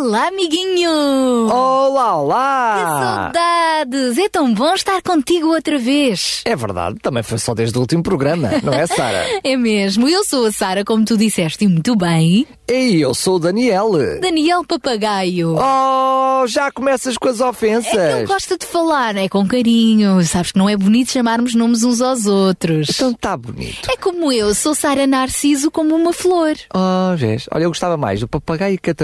Olá, 0.00 0.28
amiguinho! 0.28 1.48
Olá, 1.50 2.04
Que 2.12 2.14
olá! 2.20 3.20
saudades! 3.32 4.16
É 4.18 4.28
tão 4.28 4.54
bom 4.54 4.72
estar 4.74 5.02
contigo 5.02 5.48
outra 5.48 5.76
vez. 5.76 6.40
É 6.44 6.54
verdade, 6.54 6.98
também 7.02 7.24
foi 7.24 7.36
só 7.38 7.52
desde 7.52 7.76
o 7.76 7.80
último 7.80 8.02
programa, 8.02 8.48
não 8.62 8.72
é, 8.72 8.86
Sara? 8.86 9.26
É 9.42 9.56
mesmo, 9.56 10.08
eu 10.08 10.24
sou 10.24 10.46
a 10.46 10.52
Sara, 10.52 10.84
como 10.84 11.04
tu 11.04 11.16
disseste 11.16 11.64
e 11.64 11.68
muito 11.68 11.96
bem. 11.96 12.46
e 12.70 13.00
eu 13.00 13.12
sou 13.12 13.36
o 13.36 13.38
Daniel. 13.40 13.90
Daniel 14.20 14.64
Papagaio. 14.64 15.56
Oh, 15.58 16.46
já 16.46 16.70
começas 16.70 17.16
com 17.18 17.28
as 17.28 17.40
ofensas. 17.40 17.92
É 17.92 18.12
que 18.12 18.18
ele 18.18 18.26
gosta 18.26 18.56
de 18.56 18.66
falar, 18.66 19.16
é 19.16 19.28
com 19.28 19.46
carinho. 19.48 20.22
Sabes 20.24 20.52
que 20.52 20.58
não 20.58 20.68
é 20.68 20.76
bonito 20.76 21.10
chamarmos 21.10 21.54
nomes 21.56 21.82
uns 21.82 22.00
aos 22.00 22.26
outros. 22.26 22.88
Então 22.90 23.12
tá 23.14 23.36
bonito. 23.36 23.90
É 23.90 23.96
como 23.96 24.30
eu, 24.30 24.54
sou 24.54 24.74
Sara 24.76 25.06
Narciso 25.08 25.70
como 25.72 25.94
uma 25.96 26.12
flor. 26.12 26.54
Oh, 26.74 27.16
vês? 27.16 27.46
Olha, 27.52 27.64
eu 27.64 27.70
gostava 27.70 27.96
mais 27.96 28.20
do 28.20 28.28
papagaio 28.28 28.78
que 28.80 28.90
a 28.90 28.94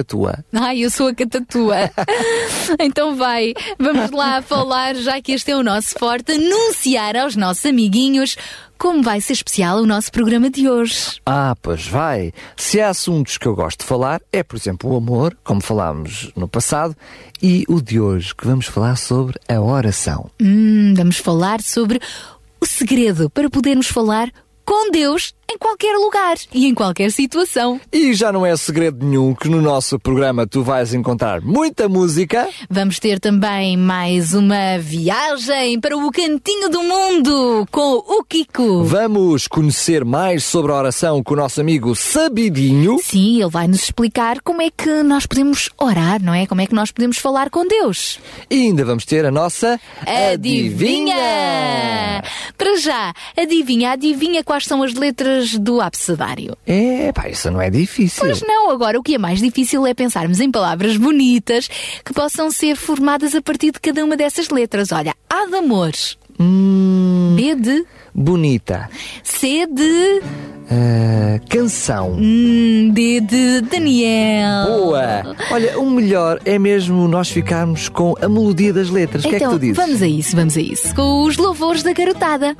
Ai, 0.84 0.86
eu 0.86 0.90
sou 0.90 1.08
a 1.08 1.14
catatua. 1.14 1.90
então 2.78 3.16
vai, 3.16 3.54
vamos 3.78 4.10
lá 4.10 4.42
falar, 4.42 4.94
já 4.94 5.20
que 5.20 5.32
este 5.32 5.50
é 5.50 5.56
o 5.56 5.62
nosso 5.62 5.98
forte, 5.98 6.32
anunciar 6.32 7.16
aos 7.16 7.34
nossos 7.36 7.64
amiguinhos 7.64 8.36
como 8.76 9.02
vai 9.02 9.18
ser 9.20 9.32
especial 9.32 9.78
o 9.78 9.86
nosso 9.86 10.12
programa 10.12 10.50
de 10.50 10.68
hoje. 10.68 11.20
Ah, 11.24 11.56
pois 11.62 11.86
vai. 11.86 12.34
Se 12.54 12.82
há 12.82 12.90
assuntos 12.90 13.38
que 13.38 13.46
eu 13.46 13.54
gosto 13.54 13.80
de 13.80 13.86
falar, 13.86 14.20
é, 14.30 14.42
por 14.42 14.56
exemplo, 14.56 14.92
o 14.92 14.96
amor, 14.96 15.34
como 15.42 15.62
falámos 15.62 16.30
no 16.36 16.46
passado, 16.46 16.94
e 17.42 17.64
o 17.66 17.80
de 17.80 17.98
hoje, 17.98 18.34
que 18.34 18.46
vamos 18.46 18.66
falar 18.66 18.96
sobre 18.96 19.40
a 19.48 19.60
oração. 19.60 20.30
Hum, 20.42 20.92
vamos 20.94 21.16
falar 21.16 21.62
sobre 21.62 21.98
o 22.60 22.66
segredo 22.66 23.30
para 23.30 23.48
podermos 23.48 23.86
falar 23.86 24.30
com 24.66 24.90
Deus 24.90 25.34
em 25.54 25.58
qualquer 25.58 25.96
lugar 25.96 26.36
e 26.52 26.66
em 26.66 26.74
qualquer 26.74 27.12
situação. 27.12 27.80
E 27.92 28.12
já 28.12 28.32
não 28.32 28.44
é 28.44 28.56
segredo 28.56 29.06
nenhum 29.06 29.34
que 29.34 29.48
no 29.48 29.62
nosso 29.62 29.98
programa 29.98 30.46
tu 30.46 30.62
vais 30.62 30.92
encontrar 30.92 31.40
muita 31.40 31.88
música. 31.88 32.48
Vamos 32.68 32.98
ter 32.98 33.20
também 33.20 33.76
mais 33.76 34.34
uma 34.34 34.78
viagem 34.78 35.78
para 35.78 35.96
o 35.96 36.10
cantinho 36.10 36.68
do 36.68 36.82
mundo 36.82 37.66
com 37.70 37.98
o 37.98 38.24
Kiko. 38.24 38.82
Vamos 38.84 39.46
conhecer 39.46 40.04
mais 40.04 40.42
sobre 40.42 40.72
a 40.72 40.76
oração 40.76 41.22
com 41.22 41.34
o 41.34 41.36
nosso 41.36 41.60
amigo 41.60 41.94
Sabidinho. 41.94 42.98
Sim, 43.00 43.40
ele 43.40 43.50
vai 43.50 43.68
nos 43.68 43.84
explicar 43.84 44.40
como 44.40 44.60
é 44.60 44.70
que 44.70 45.02
nós 45.02 45.24
podemos 45.24 45.70
orar, 45.78 46.20
não 46.20 46.34
é? 46.34 46.46
Como 46.46 46.60
é 46.60 46.66
que 46.66 46.74
nós 46.74 46.90
podemos 46.90 47.18
falar 47.18 47.48
com 47.50 47.66
Deus. 47.66 48.18
E 48.50 48.54
ainda 48.54 48.84
vamos 48.84 49.04
ter 49.04 49.24
a 49.24 49.30
nossa 49.30 49.78
Adivinha! 50.06 51.14
Para 52.56 52.76
já, 52.76 53.12
adivinha, 53.36 53.92
adivinha 53.92 54.42
quais 54.42 54.64
são 54.64 54.82
as 54.82 54.94
letras 54.94 55.43
do 55.52 55.80
abecedário. 55.80 56.56
É, 56.66 57.12
pá, 57.12 57.28
isso 57.28 57.50
não 57.50 57.60
é 57.60 57.70
difícil. 57.70 58.22
Pois 58.24 58.40
não, 58.42 58.70
agora 58.70 58.98
o 58.98 59.02
que 59.02 59.14
é 59.14 59.18
mais 59.18 59.40
difícil 59.40 59.86
é 59.86 59.92
pensarmos 59.94 60.40
em 60.40 60.50
palavras 60.50 60.96
bonitas 60.96 61.68
que 62.04 62.12
possam 62.12 62.50
ser 62.50 62.76
formadas 62.76 63.34
a 63.34 63.42
partir 63.42 63.70
de 63.72 63.80
cada 63.80 64.04
uma 64.04 64.16
dessas 64.16 64.48
letras. 64.50 64.92
Olha, 64.92 65.14
A 65.28 65.46
de 65.46 65.54
amor, 65.56 65.92
Hum, 66.40 67.34
B 67.36 67.54
de, 67.54 67.84
bonita. 68.12 68.90
C 69.22 69.66
de, 69.68 70.20
Ah, 70.68 71.38
canção. 71.48 72.12
hum, 72.18 72.90
D 72.92 73.20
de 73.20 73.60
Daniel. 73.60 74.66
Boa! 74.66 75.36
Olha, 75.52 75.78
o 75.78 75.88
melhor 75.88 76.40
é 76.44 76.58
mesmo 76.58 77.06
nós 77.06 77.28
ficarmos 77.30 77.88
com 77.88 78.14
a 78.20 78.28
melodia 78.28 78.72
das 78.72 78.90
letras. 78.90 79.24
O 79.24 79.28
que 79.28 79.36
é 79.36 79.38
que 79.38 79.44
Então, 79.44 79.56
tu 79.56 79.60
dizes? 79.60 79.76
vamos 79.76 80.02
a 80.02 80.08
isso, 80.08 80.34
vamos 80.34 80.56
a 80.56 80.60
isso. 80.60 80.92
Com 80.94 81.22
os 81.24 81.36
louvores 81.36 81.82
da 81.84 81.92
garotada. 81.92 82.56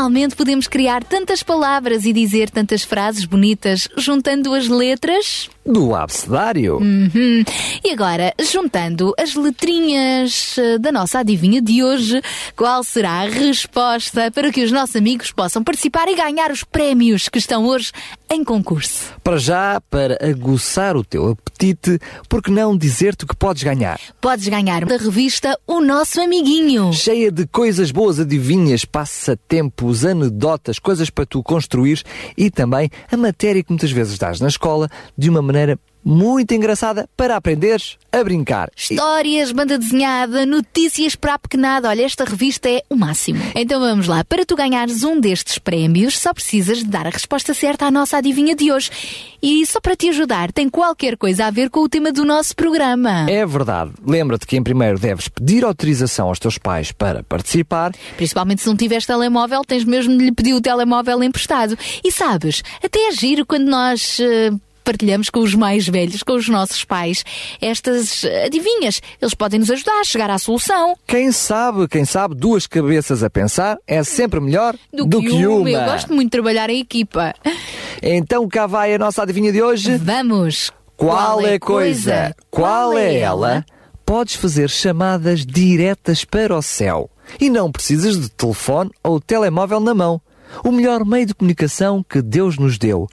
Realmente 0.00 0.34
podemos 0.34 0.66
criar 0.66 1.04
tantas 1.04 1.42
palavras 1.42 2.06
e 2.06 2.12
dizer 2.14 2.48
tantas 2.48 2.82
frases 2.82 3.26
bonitas 3.26 3.86
juntando 3.98 4.54
as 4.54 4.66
letras? 4.66 5.50
Do 5.64 5.94
abecedário. 5.94 6.78
Uhum. 6.78 7.44
E 7.84 7.90
agora, 7.90 8.32
juntando 8.40 9.12
as 9.18 9.34
letrinhas 9.34 10.56
eh, 10.56 10.78
da 10.78 10.90
nossa 10.90 11.18
adivinha 11.18 11.60
de 11.60 11.84
hoje, 11.84 12.22
qual 12.56 12.82
será 12.82 13.20
a 13.20 13.28
resposta 13.28 14.30
para 14.30 14.50
que 14.50 14.64
os 14.64 14.72
nossos 14.72 14.96
amigos 14.96 15.30
possam 15.32 15.62
participar 15.62 16.08
e 16.08 16.16
ganhar 16.16 16.50
os 16.50 16.64
prémios 16.64 17.28
que 17.28 17.38
estão 17.38 17.66
hoje 17.66 17.92
em 18.30 18.42
concurso? 18.42 19.12
Para 19.22 19.36
já, 19.36 19.80
para 19.90 20.18
aguçar 20.26 20.96
o 20.96 21.04
teu 21.04 21.28
apetite, 21.28 21.98
por 22.26 22.42
que 22.42 22.50
não 22.50 22.76
dizer-te 22.76 23.26
que 23.26 23.36
podes 23.36 23.62
ganhar? 23.62 24.00
Podes 24.18 24.48
ganhar 24.48 24.86
da 24.86 24.96
revista 24.96 25.58
O 25.66 25.80
Nosso 25.80 26.22
Amiguinho. 26.22 26.90
Cheia 26.94 27.30
de 27.30 27.46
coisas 27.46 27.90
boas, 27.90 28.18
adivinhas, 28.18 28.86
passatempos, 28.86 30.06
anedotas, 30.06 30.78
coisas 30.78 31.10
para 31.10 31.26
tu 31.26 31.42
construir 31.42 32.02
e 32.36 32.50
também 32.50 32.88
a 33.12 33.16
matéria 33.16 33.62
que 33.62 33.70
muitas 33.70 33.90
vezes 33.90 34.16
dás 34.16 34.40
na 34.40 34.48
escola 34.48 34.88
de 35.18 35.28
uma 35.28 35.49
maneira 35.52 35.78
muito 36.02 36.54
engraçada 36.54 37.06
para 37.14 37.36
aprenderes 37.36 37.98
a 38.10 38.24
brincar. 38.24 38.70
Histórias, 38.74 39.52
banda 39.52 39.76
desenhada, 39.78 40.46
notícias 40.46 41.14
para 41.14 41.34
a 41.34 41.38
pequenada. 41.38 41.88
Olha, 41.88 42.02
esta 42.04 42.24
revista 42.24 42.70
é 42.70 42.82
o 42.88 42.96
máximo. 42.96 43.38
Então 43.54 43.78
vamos 43.78 44.06
lá. 44.08 44.24
Para 44.24 44.46
tu 44.46 44.56
ganhares 44.56 45.04
um 45.04 45.20
destes 45.20 45.58
prémios, 45.58 46.18
só 46.18 46.32
precisas 46.32 46.78
de 46.78 46.86
dar 46.86 47.06
a 47.06 47.10
resposta 47.10 47.52
certa 47.52 47.84
à 47.84 47.90
nossa 47.90 48.16
adivinha 48.16 48.56
de 48.56 48.72
hoje. 48.72 48.90
E 49.42 49.64
só 49.66 49.78
para 49.78 49.94
te 49.94 50.08
ajudar, 50.08 50.50
tem 50.52 50.70
qualquer 50.70 51.18
coisa 51.18 51.44
a 51.46 51.50
ver 51.50 51.68
com 51.68 51.80
o 51.80 51.88
tema 51.88 52.10
do 52.10 52.24
nosso 52.24 52.56
programa. 52.56 53.26
É 53.30 53.44
verdade. 53.44 53.92
Lembra-te 54.04 54.46
que 54.46 54.56
em 54.56 54.62
primeiro 54.62 54.98
deves 54.98 55.28
pedir 55.28 55.64
autorização 55.64 56.28
aos 56.28 56.38
teus 56.38 56.56
pais 56.56 56.92
para 56.92 57.22
participar. 57.22 57.92
Principalmente 58.16 58.62
se 58.62 58.68
não 58.68 58.76
tiveres 58.76 59.04
telemóvel, 59.04 59.62
tens 59.66 59.84
mesmo 59.84 60.16
de 60.16 60.24
lhe 60.24 60.32
pedir 60.32 60.54
o 60.54 60.60
telemóvel 60.62 61.22
emprestado. 61.22 61.76
E 62.02 62.10
sabes, 62.10 62.62
até 62.82 63.08
é 63.08 63.12
giro 63.12 63.44
quando 63.44 63.68
nós. 63.68 64.18
eh, 64.18 64.50
Partilhamos 64.84 65.30
com 65.30 65.40
os 65.40 65.54
mais 65.54 65.86
velhos, 65.88 66.22
com 66.22 66.32
os 66.32 66.48
nossos 66.48 66.84
pais, 66.84 67.24
estas 67.60 68.24
adivinhas. 68.44 69.00
Eles 69.20 69.34
podem 69.34 69.60
nos 69.60 69.70
ajudar 69.70 70.00
a 70.00 70.04
chegar 70.04 70.30
à 70.30 70.38
solução. 70.38 70.96
Quem 71.06 71.30
sabe, 71.32 71.86
quem 71.88 72.04
sabe, 72.04 72.34
duas 72.34 72.66
cabeças 72.66 73.22
a 73.22 73.30
pensar 73.30 73.78
é 73.86 74.02
sempre 74.02 74.40
melhor 74.40 74.74
Do, 74.92 75.04
do, 75.04 75.20
que, 75.20 75.28
que 75.28 75.46
uma. 75.46 75.58
uma. 75.58 75.70
Eu 75.70 75.84
gosto 75.84 76.12
muito 76.12 76.26
de 76.26 76.30
trabalhar 76.30 76.70
em 76.70 76.80
equipa. 76.80 77.34
Então 78.02 78.48
cá 78.48 78.66
vai 78.66 78.94
a 78.94 78.98
nossa 78.98 79.22
adivinha 79.22 79.52
de 79.52 79.62
hoje. 79.62 79.96
Vamos! 79.96 80.72
Qual 80.96 81.40
é 81.46 81.54
a 81.54 81.60
coisa? 81.60 82.34
Qual 82.50 82.96
é 82.96 83.18
ela? 83.18 83.64
Podes 84.04 84.34
fazer 84.34 84.68
chamadas 84.68 85.46
diretas 85.46 86.24
para 86.24 86.56
o 86.56 86.60
céu 86.60 87.08
e 87.40 87.48
não 87.48 87.70
precisas 87.70 88.20
de 88.20 88.28
telefone 88.28 88.90
ou 89.02 89.20
telemóvel 89.20 89.80
na 89.80 89.94
mão. 89.94 90.20
O 90.64 90.72
melhor 90.72 91.04
meio 91.04 91.26
de 91.26 91.34
comunicação 91.34 92.02
que 92.02 92.20
Deus 92.22 92.58
nos 92.58 92.78
deu. 92.78 93.08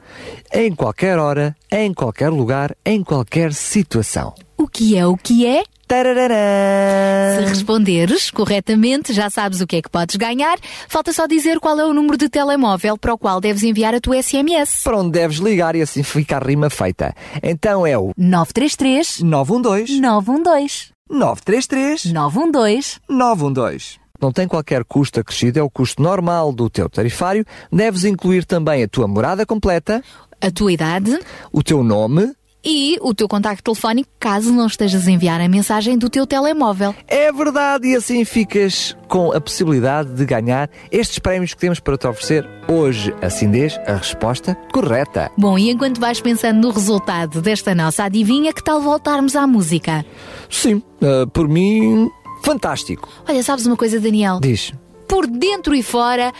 Em 0.53 0.73
qualquer 0.73 1.17
hora, 1.19 1.55
em 1.71 1.93
qualquer 1.93 2.29
lugar, 2.29 2.75
em 2.85 3.03
qualquer 3.03 3.53
situação. 3.53 4.33
O 4.57 4.67
que 4.67 4.97
é 4.97 5.05
o 5.05 5.15
que 5.15 5.45
é? 5.45 5.63
Se 5.87 5.93
Tarararã. 5.93 7.47
responderes 7.47 8.29
corretamente, 8.29 9.13
já 9.13 9.29
sabes 9.29 9.61
o 9.61 9.67
que 9.67 9.77
é 9.77 9.81
que 9.81 9.89
podes 9.89 10.17
ganhar. 10.17 10.57
Falta 10.89 11.13
só 11.13 11.25
dizer 11.25 11.61
qual 11.61 11.79
é 11.79 11.85
o 11.85 11.93
número 11.93 12.17
de 12.17 12.27
telemóvel 12.27 12.97
para 12.97 13.13
o 13.13 13.17
qual 13.17 13.39
deves 13.39 13.63
enviar 13.63 13.95
a 13.95 14.01
tua 14.01 14.21
SMS. 14.21 14.83
Para 14.83 14.97
onde 14.97 15.11
deves 15.11 15.37
ligar 15.37 15.77
e 15.77 15.81
assim 15.81 16.03
fica 16.03 16.35
a 16.35 16.39
rima 16.39 16.69
feita. 16.69 17.15
Então 17.41 17.87
é 17.87 17.97
o 17.97 18.11
933 18.17 19.21
912 19.21 20.01
912 20.01 20.87
933 21.09 22.11
912 22.11 22.99
912. 23.09 24.06
Não 24.21 24.31
tem 24.31 24.47
qualquer 24.47 24.83
custo 24.83 25.19
acrescido, 25.19 25.59
é 25.59 25.61
o 25.63 25.69
custo 25.69 26.01
normal 26.01 26.51
do 26.51 26.69
teu 26.69 26.89
tarifário. 26.89 27.45
Deves 27.71 28.03
incluir 28.03 28.45
também 28.45 28.83
a 28.83 28.87
tua 28.87 29.07
morada 29.07 29.45
completa, 29.45 30.03
a 30.41 30.51
tua 30.51 30.71
idade 30.71 31.17
o 31.51 31.63
teu 31.63 31.83
nome. 31.83 32.33
e 32.65 32.97
o 33.01 33.13
teu 33.13 33.27
contacto 33.29 33.63
telefónico 33.63 34.09
caso 34.19 34.51
não 34.51 34.67
estejas 34.67 35.07
a 35.07 35.11
enviar 35.11 35.39
a 35.39 35.47
mensagem 35.47 35.97
do 35.97 36.09
teu 36.09 36.27
telemóvel. 36.27 36.93
É 37.07 37.31
verdade, 37.31 37.87
e 37.87 37.95
assim 37.95 38.25
ficas 38.25 38.97
com 39.07 39.31
a 39.31 39.39
possibilidade 39.39 40.13
de 40.13 40.25
ganhar 40.25 40.69
estes 40.91 41.17
prémios 41.17 41.53
que 41.53 41.59
temos 41.61 41.79
para 41.79 41.97
te 41.97 42.05
oferecer 42.07 42.45
hoje. 42.67 43.15
Assim 43.21 43.49
dês 43.49 43.79
a 43.87 43.95
resposta 43.95 44.53
correta. 44.73 45.31
Bom, 45.37 45.57
e 45.57 45.69
enquanto 45.69 46.01
vais 46.01 46.19
pensando 46.19 46.59
no 46.59 46.71
resultado 46.73 47.41
desta 47.41 47.73
nossa 47.73 48.03
adivinha, 48.03 48.51
que 48.51 48.63
tal 48.63 48.81
voltarmos 48.81 49.35
à 49.35 49.47
música? 49.47 50.05
Sim, 50.49 50.83
ah, 51.01 51.25
por 51.31 51.47
mim, 51.47 52.09
fantástico. 52.43 53.09
Olha, 53.27 53.43
sabes 53.43 53.65
uma 53.65 53.77
coisa, 53.77 53.99
Daniel? 53.99 54.39
Diz. 54.39 54.73
Por 55.07 55.27
dentro 55.27 55.73
e 55.73 55.81
fora, 55.81 56.33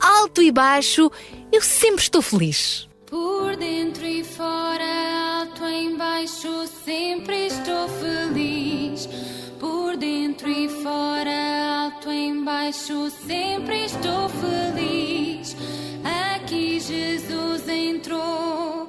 alto 0.00 0.42
e 0.42 0.50
baixo, 0.50 1.10
eu 1.52 1.62
sempre 1.62 2.02
estou 2.02 2.22
feliz. 2.22 2.88
Por 3.10 3.56
dentro 3.56 4.06
e 4.06 4.22
fora, 4.22 5.40
alto 5.40 5.64
em 5.64 5.96
baixo, 5.96 6.66
sempre 6.84 7.46
estou 7.46 7.88
feliz. 7.88 9.08
Por 9.58 9.96
dentro 9.96 10.48
e 10.48 10.68
fora, 10.68 11.84
alto 11.84 12.08
em 12.10 12.44
baixo, 12.44 13.10
sempre 13.26 13.84
estou 13.84 14.28
feliz. 14.28 15.56
Aqui 16.34 16.80
Jesus 16.80 17.68
entrou, 17.68 18.88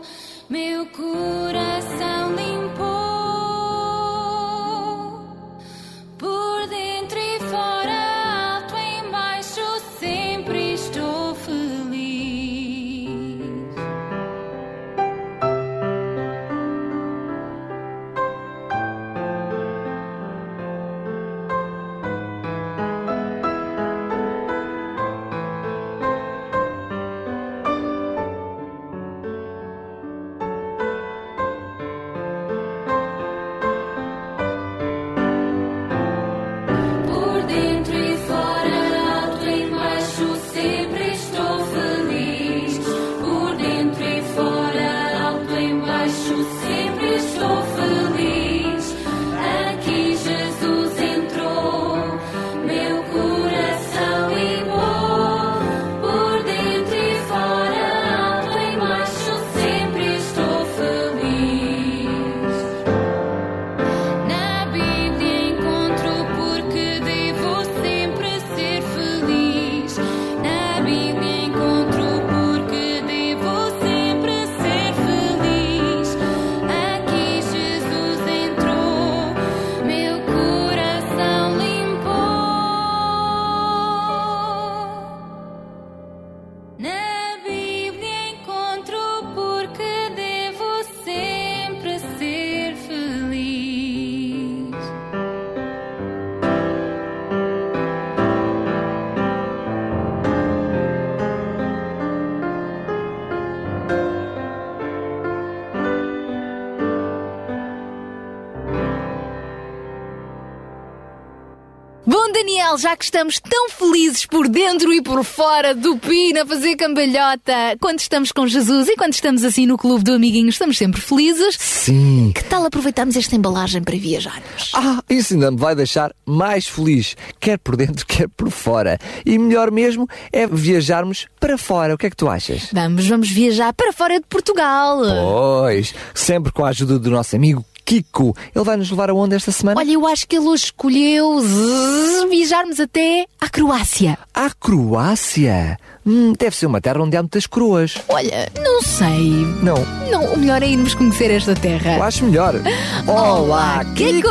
Daniel, 112.71 112.77
já 112.77 112.95
que 112.95 113.03
estamos 113.03 113.39
tão 113.39 113.69
felizes 113.69 114.25
por 114.25 114.47
dentro 114.47 114.93
e 114.93 115.01
por 115.01 115.23
fora 115.23 115.73
do 115.73 115.97
pino 115.97 116.41
a 116.41 116.45
fazer 116.45 116.75
cambalhota, 116.75 117.53
quando 117.79 117.99
estamos 117.99 118.31
com 118.31 118.47
Jesus 118.47 118.87
e 118.87 118.95
quando 118.95 119.13
estamos 119.13 119.43
assim 119.43 119.65
no 119.65 119.77
clube 119.77 120.03
do 120.03 120.13
amiguinho, 120.13 120.49
estamos 120.49 120.77
sempre 120.77 121.01
felizes. 121.01 121.57
Sim. 121.59 122.31
Que 122.33 122.43
tal 122.43 122.65
aproveitarmos 122.65 123.15
esta 123.15 123.35
embalagem 123.35 123.83
para 123.83 123.97
viajarmos? 123.97 124.71
Ah, 124.73 125.01
isso 125.09 125.33
ainda 125.33 125.51
me 125.51 125.57
vai 125.57 125.75
deixar 125.75 126.13
mais 126.25 126.67
feliz, 126.67 127.15
quer 127.39 127.57
por 127.57 127.75
dentro, 127.75 128.05
quer 128.07 128.29
por 128.29 128.49
fora. 128.49 128.97
E 129.25 129.37
melhor 129.37 129.71
mesmo 129.71 130.07
é 130.31 130.47
viajarmos 130.47 131.27
para 131.39 131.57
fora. 131.57 131.95
O 131.95 131.97
que 131.97 132.07
é 132.07 132.09
que 132.09 132.15
tu 132.15 132.29
achas? 132.29 132.69
Vamos, 132.71 133.07
vamos 133.07 133.29
viajar 133.29 133.73
para 133.73 133.91
fora 133.91 134.19
de 134.19 134.25
Portugal. 134.27 134.99
Pois, 134.99 135.93
sempre 136.13 136.51
com 136.51 136.63
a 136.63 136.69
ajuda 136.69 136.99
do 136.99 137.09
nosso 137.09 137.35
amigo 137.35 137.65
Kiko. 137.85 138.35
Ele 138.55 138.63
vai 138.65 138.77
nos 138.77 138.89
levar 138.89 139.09
aonde 139.09 139.35
esta 139.35 139.51
semana? 139.51 139.79
Olha, 139.79 139.91
eu 139.91 140.05
acho 140.07 140.27
que 140.27 140.35
ele 140.35 140.45
hoje 140.47 140.65
escolheu 140.65 141.39
zzz, 141.41 142.29
viajarmos 142.29 142.79
até 142.79 143.25
à 143.39 143.49
Croácia. 143.49 144.17
À 144.33 144.49
Croácia. 144.49 145.77
Hum, 146.05 146.33
deve 146.37 146.55
ser 146.55 146.65
uma 146.65 146.81
terra 146.81 147.01
onde 147.01 147.15
há 147.15 147.21
muitas 147.21 147.45
coroas. 147.45 147.95
Olha, 148.09 148.49
não 148.63 148.81
sei. 148.81 149.45
Não, 149.61 149.75
Não, 150.09 150.33
o 150.33 150.37
melhor 150.39 150.63
é 150.63 150.67
irmos 150.67 150.95
conhecer 150.95 151.29
esta 151.29 151.51
eu 151.51 151.55
terra. 151.55 152.03
acho 152.03 152.25
melhor. 152.25 152.55
Olá, 153.07 153.83
Kiko! 153.95 154.29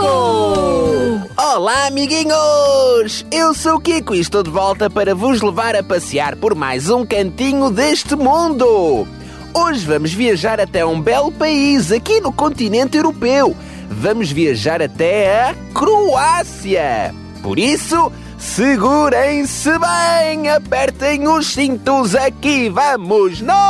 Olá, 1.39 1.87
amiguinhos! 1.87 3.25
Eu 3.31 3.55
sou 3.55 3.77
o 3.77 3.81
Kiko 3.81 4.15
e 4.15 4.21
estou 4.21 4.43
de 4.43 4.51
volta 4.51 4.91
para 4.91 5.15
vos 5.15 5.41
levar 5.43 5.77
a 5.77 5.83
passear 5.83 6.35
por 6.37 6.55
mais 6.55 6.91
um 6.91 7.05
cantinho 7.07 7.71
deste 7.71 8.17
mundo. 8.17 9.07
Hoje 9.53 9.85
vamos 9.85 10.13
viajar 10.13 10.61
até 10.61 10.85
um 10.87 11.01
belo 11.01 11.33
país 11.33 11.91
aqui 11.91 12.21
no 12.21 12.33
continente 12.33 12.97
europeu. 12.97 13.57
Vamos 13.89 14.31
viajar 14.31 14.81
até 14.81 15.43
a 15.43 15.55
Croácia. 15.75 17.13
Por 17.43 17.59
isso, 17.59 18.13
segurem-se 18.39 19.71
bem, 19.71 20.49
apertem 20.51 21.27
os 21.27 21.49
cintos, 21.49 22.15
aqui 22.15 22.69
vamos 22.69 23.41
nós! 23.41 23.61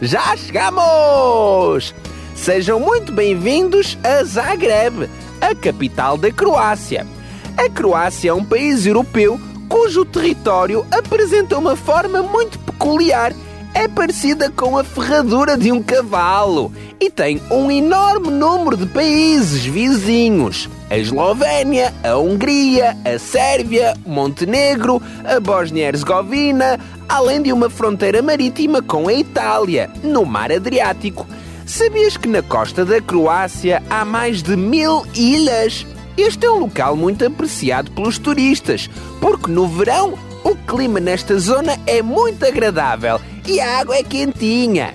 Já 0.00 0.36
chegamos! 0.36 1.92
Sejam 2.40 2.80
muito 2.80 3.12
bem-vindos 3.12 3.98
a 4.02 4.24
Zagreb, 4.24 5.10
a 5.42 5.54
capital 5.54 6.16
da 6.16 6.32
Croácia. 6.32 7.06
A 7.54 7.68
Croácia 7.68 8.30
é 8.30 8.32
um 8.32 8.42
país 8.42 8.86
europeu 8.86 9.38
cujo 9.68 10.06
território 10.06 10.86
apresenta 10.90 11.58
uma 11.58 11.76
forma 11.76 12.22
muito 12.22 12.58
peculiar. 12.60 13.34
É 13.74 13.86
parecida 13.86 14.50
com 14.50 14.78
a 14.78 14.82
ferradura 14.82 15.54
de 15.54 15.70
um 15.70 15.82
cavalo 15.82 16.72
e 16.98 17.10
tem 17.10 17.42
um 17.50 17.70
enorme 17.70 18.30
número 18.30 18.74
de 18.74 18.86
países 18.86 19.66
vizinhos. 19.66 20.66
A 20.88 20.96
Eslovénia, 20.96 21.92
a 22.02 22.16
Hungria, 22.16 22.96
a 23.04 23.18
Sérvia, 23.18 23.92
Montenegro, 24.06 25.00
a 25.26 25.38
Bósnia-Herzegovina, 25.38 26.80
além 27.06 27.42
de 27.42 27.52
uma 27.52 27.68
fronteira 27.68 28.22
marítima 28.22 28.80
com 28.80 29.08
a 29.08 29.12
Itália, 29.12 29.90
no 30.02 30.24
Mar 30.24 30.50
Adriático. 30.50 31.26
Sabias 31.70 32.16
que 32.16 32.26
na 32.26 32.42
costa 32.42 32.84
da 32.84 33.00
Croácia 33.00 33.80
há 33.88 34.04
mais 34.04 34.42
de 34.42 34.56
mil 34.56 35.06
ilhas? 35.14 35.86
Este 36.16 36.44
é 36.44 36.50
um 36.50 36.58
local 36.58 36.96
muito 36.96 37.24
apreciado 37.24 37.92
pelos 37.92 38.18
turistas, 38.18 38.90
porque 39.20 39.48
no 39.48 39.68
verão 39.68 40.18
o 40.42 40.56
clima 40.56 40.98
nesta 40.98 41.38
zona 41.38 41.78
é 41.86 42.02
muito 42.02 42.44
agradável 42.44 43.20
e 43.46 43.60
a 43.60 43.78
água 43.78 43.94
é 43.94 44.02
quentinha. 44.02 44.92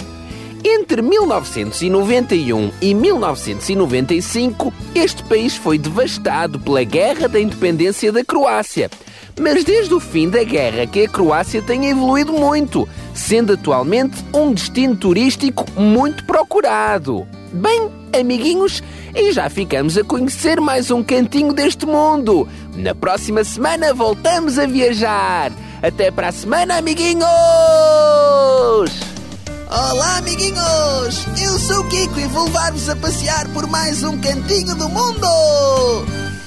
Entre 0.65 1.01
1991 1.01 2.71
e 2.81 2.93
1995, 2.93 4.73
este 4.93 5.23
país 5.23 5.55
foi 5.55 5.77
devastado 5.77 6.59
pela 6.59 6.83
Guerra 6.83 7.29
da 7.29 7.39
Independência 7.39 8.11
da 8.11 8.23
Croácia. 8.23 8.91
Mas 9.39 9.63
desde 9.65 9.93
o 9.93 9.99
fim 9.99 10.29
da 10.29 10.43
guerra 10.43 10.87
que 10.87 11.05
a 11.05 11.09
Croácia 11.09 11.61
tem 11.61 11.89
evoluído 11.89 12.31
muito, 12.31 12.87
sendo 13.13 13.53
atualmente 13.53 14.23
um 14.33 14.53
destino 14.53 14.95
turístico 14.95 15.65
muito 15.75 16.23
procurado. 16.25 17.27
Bem, 17.51 17.89
amiguinhos, 18.17 18.81
e 19.13 19.31
já 19.31 19.49
ficamos 19.49 19.97
a 19.97 20.03
conhecer 20.03 20.59
mais 20.61 20.89
um 20.89 21.03
cantinho 21.03 21.53
deste 21.53 21.85
mundo. 21.85 22.47
Na 22.75 22.95
próxima 22.95 23.43
semana 23.43 23.93
voltamos 23.93 24.57
a 24.57 24.65
viajar. 24.65 25.51
Até 25.81 26.09
para 26.09 26.29
a 26.29 26.31
semana, 26.31 26.77
amiguinhos! 26.77 27.25
Olá, 29.69 30.17
amiguinhos! 30.17 31.25
Eu 31.41 31.59
sou 31.59 31.81
o 31.81 31.87
Kiko 31.89 32.19
e 32.19 32.27
vou 32.27 32.45
levar-vos 32.45 32.89
a 32.89 32.95
passear 32.95 33.47
por 33.49 33.67
mais 33.67 34.01
um 34.03 34.17
cantinho 34.19 34.75
do 34.75 34.87
mundo! 34.89 36.24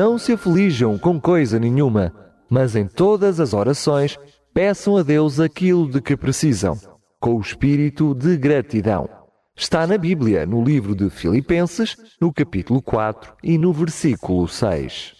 Não 0.00 0.16
se 0.16 0.32
aflijam 0.32 0.96
com 0.96 1.20
coisa 1.20 1.58
nenhuma, 1.58 2.10
mas 2.48 2.74
em 2.74 2.86
todas 2.86 3.38
as 3.38 3.52
orações 3.52 4.18
peçam 4.54 4.96
a 4.96 5.02
Deus 5.02 5.38
aquilo 5.38 5.86
de 5.90 6.00
que 6.00 6.16
precisam, 6.16 6.74
com 7.20 7.34
o 7.36 7.40
espírito 7.42 8.14
de 8.14 8.34
gratidão. 8.38 9.06
Está 9.54 9.86
na 9.86 9.98
Bíblia, 9.98 10.46
no 10.46 10.64
livro 10.64 10.94
de 10.94 11.10
Filipenses, 11.10 11.96
no 12.18 12.32
capítulo 12.32 12.80
4 12.80 13.34
e 13.44 13.58
no 13.58 13.74
versículo 13.74 14.48
6. 14.48 15.16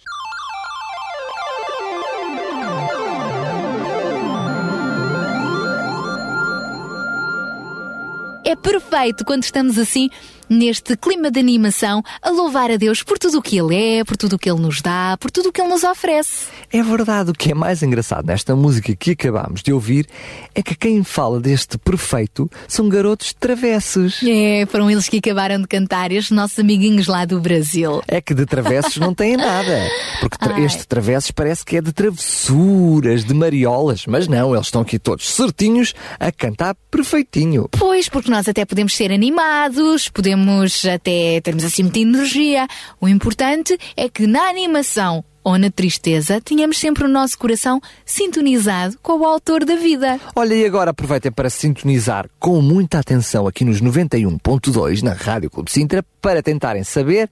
É 8.47 8.57
perfeito 8.57 9.27
quando 9.27 9.43
estamos 9.43 9.79
assim, 9.79 10.09
neste 10.51 10.97
clima 10.97 11.31
de 11.31 11.39
animação, 11.39 12.03
a 12.21 12.31
louvar 12.31 12.73
a 12.73 12.77
Deus 12.77 13.05
por 13.05 13.19
tudo 13.19 13.39
o 13.39 13.43
que 13.43 13.57
Ele 13.57 14.01
é, 14.01 14.05
por 14.05 14.17
tudo 14.17 14.35
o 14.35 14.39
que 14.39 14.51
Ele 14.51 14.61
nos 14.61 14.83
dá, 14.83 15.17
por 15.21 15.31
tudo 15.31 15.51
o 15.51 15.53
que 15.53 15.61
Ele 15.61 15.71
nos 15.71 15.85
oferece. 15.85 16.49
É 16.73 16.83
verdade, 16.83 17.31
o 17.31 17.33
que 17.33 17.53
é 17.53 17.55
mais 17.55 17.85
engraçado 17.85 18.27
nesta 18.27 18.57
música 18.57 18.95
que 18.97 19.13
acabámos 19.13 19.63
de 19.63 19.73
ouvir 19.73 20.09
é 20.53 20.61
que 20.61 20.75
quem 20.75 21.05
fala 21.05 21.39
deste 21.39 21.79
perfeito 21.79 22.51
são 22.67 22.89
garotos 22.89 23.33
travessos. 23.33 24.21
É, 24.27 24.67
foram 24.67 24.91
eles 24.91 25.09
que 25.09 25.19
acabaram 25.19 25.61
de 25.61 25.69
cantar, 25.69 26.11
estes 26.11 26.33
nossos 26.33 26.59
amiguinhos 26.59 27.07
lá 27.07 27.25
do 27.25 27.41
Brasil. 27.41 28.03
É 28.09 28.21
que 28.21 28.35
de 28.35 28.45
travessos 28.45 28.97
não 28.97 29.15
têm 29.15 29.37
nada. 29.37 29.89
Porque 30.19 30.37
tra 30.37 30.59
este 30.61 30.87
travessos 30.87 31.31
parece 31.31 31.65
que 31.65 31.77
é 31.77 31.81
de 31.81 31.93
travessuras, 31.93 33.25
de 33.25 33.35
mariolas. 33.35 34.05
Mas 34.07 34.27
não, 34.27 34.55
eles 34.55 34.67
estão 34.67 34.83
aqui 34.83 34.99
todos 34.99 35.33
certinhos 35.33 35.95
a 36.19 36.33
cantar 36.33 36.75
perfeitinho. 36.91 37.69
Pois, 37.71 38.09
porque 38.09 38.31
nós 38.31 38.49
até 38.49 38.65
podemos 38.65 38.97
ser 38.97 39.13
animados, 39.13 40.09
podemos 40.09 40.40
até 40.87 41.41
termos 41.41 41.65
assim 41.65 41.83
muita 41.85 41.99
energia. 41.99 42.67
O 43.01 43.09
importante 43.09 43.79
é 43.97 44.09
que 44.09 44.27
na 44.27 44.49
animação 44.49 45.25
ou 45.43 45.59
na 45.59 45.71
tristeza 45.71 46.41
tenhamos 46.41 46.79
sempre 46.79 47.05
o 47.05 47.09
nosso 47.09 47.39
coração 47.39 47.81
sintonizado 48.05 48.99
com 49.03 49.21
o 49.21 49.25
autor 49.25 49.65
da 49.65 49.75
vida. 49.75 50.21
Olha, 50.37 50.55
e 50.55 50.65
agora 50.65 50.91
aproveitem 50.91 51.33
para 51.33 51.49
sintonizar 51.49 52.29
com 52.39 52.61
muita 52.61 52.99
atenção 52.99 53.47
aqui 53.47 53.65
nos 53.65 53.81
91.2 53.81 55.03
na 55.03 55.13
Rádio 55.13 55.51
Clube 55.51 55.71
Sintra 55.71 56.05
para 56.21 56.43
tentarem 56.43 56.85
saber 56.85 57.31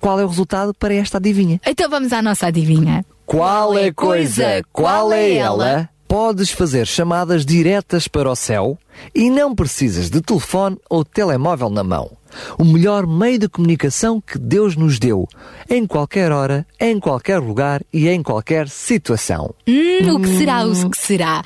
qual 0.00 0.20
é 0.20 0.24
o 0.24 0.28
resultado 0.28 0.74
para 0.74 0.94
esta 0.94 1.18
adivinha. 1.18 1.60
Então 1.66 1.88
vamos 1.88 2.12
à 2.12 2.20
nossa 2.20 2.46
adivinha. 2.46 3.04
Qual 3.24 3.76
é 3.76 3.86
a 3.86 3.94
coisa? 3.94 4.62
Qual 4.72 5.12
é 5.12 5.34
ela? 5.34 5.88
Podes 6.08 6.50
fazer 6.50 6.86
chamadas 6.86 7.44
diretas 7.44 8.06
para 8.06 8.30
o 8.30 8.36
céu 8.36 8.78
e 9.14 9.28
não 9.28 9.54
precisas 9.54 10.08
de 10.08 10.20
telefone 10.20 10.78
ou 10.88 11.04
telemóvel 11.04 11.68
na 11.68 11.82
mão. 11.82 12.10
O 12.58 12.64
melhor 12.64 13.06
meio 13.06 13.38
de 13.38 13.48
comunicação 13.48 14.20
que 14.20 14.38
Deus 14.38 14.76
nos 14.76 14.98
deu, 14.98 15.26
em 15.68 15.86
qualquer 15.86 16.30
hora, 16.32 16.66
em 16.78 17.00
qualquer 17.00 17.38
lugar 17.40 17.82
e 17.92 18.08
em 18.08 18.22
qualquer 18.22 18.68
situação. 18.68 19.54
Hum, 19.66 20.14
o 20.16 20.20
que 20.20 20.28
será? 20.38 20.64
O 20.64 20.90
que 20.90 20.98
será? 20.98 21.42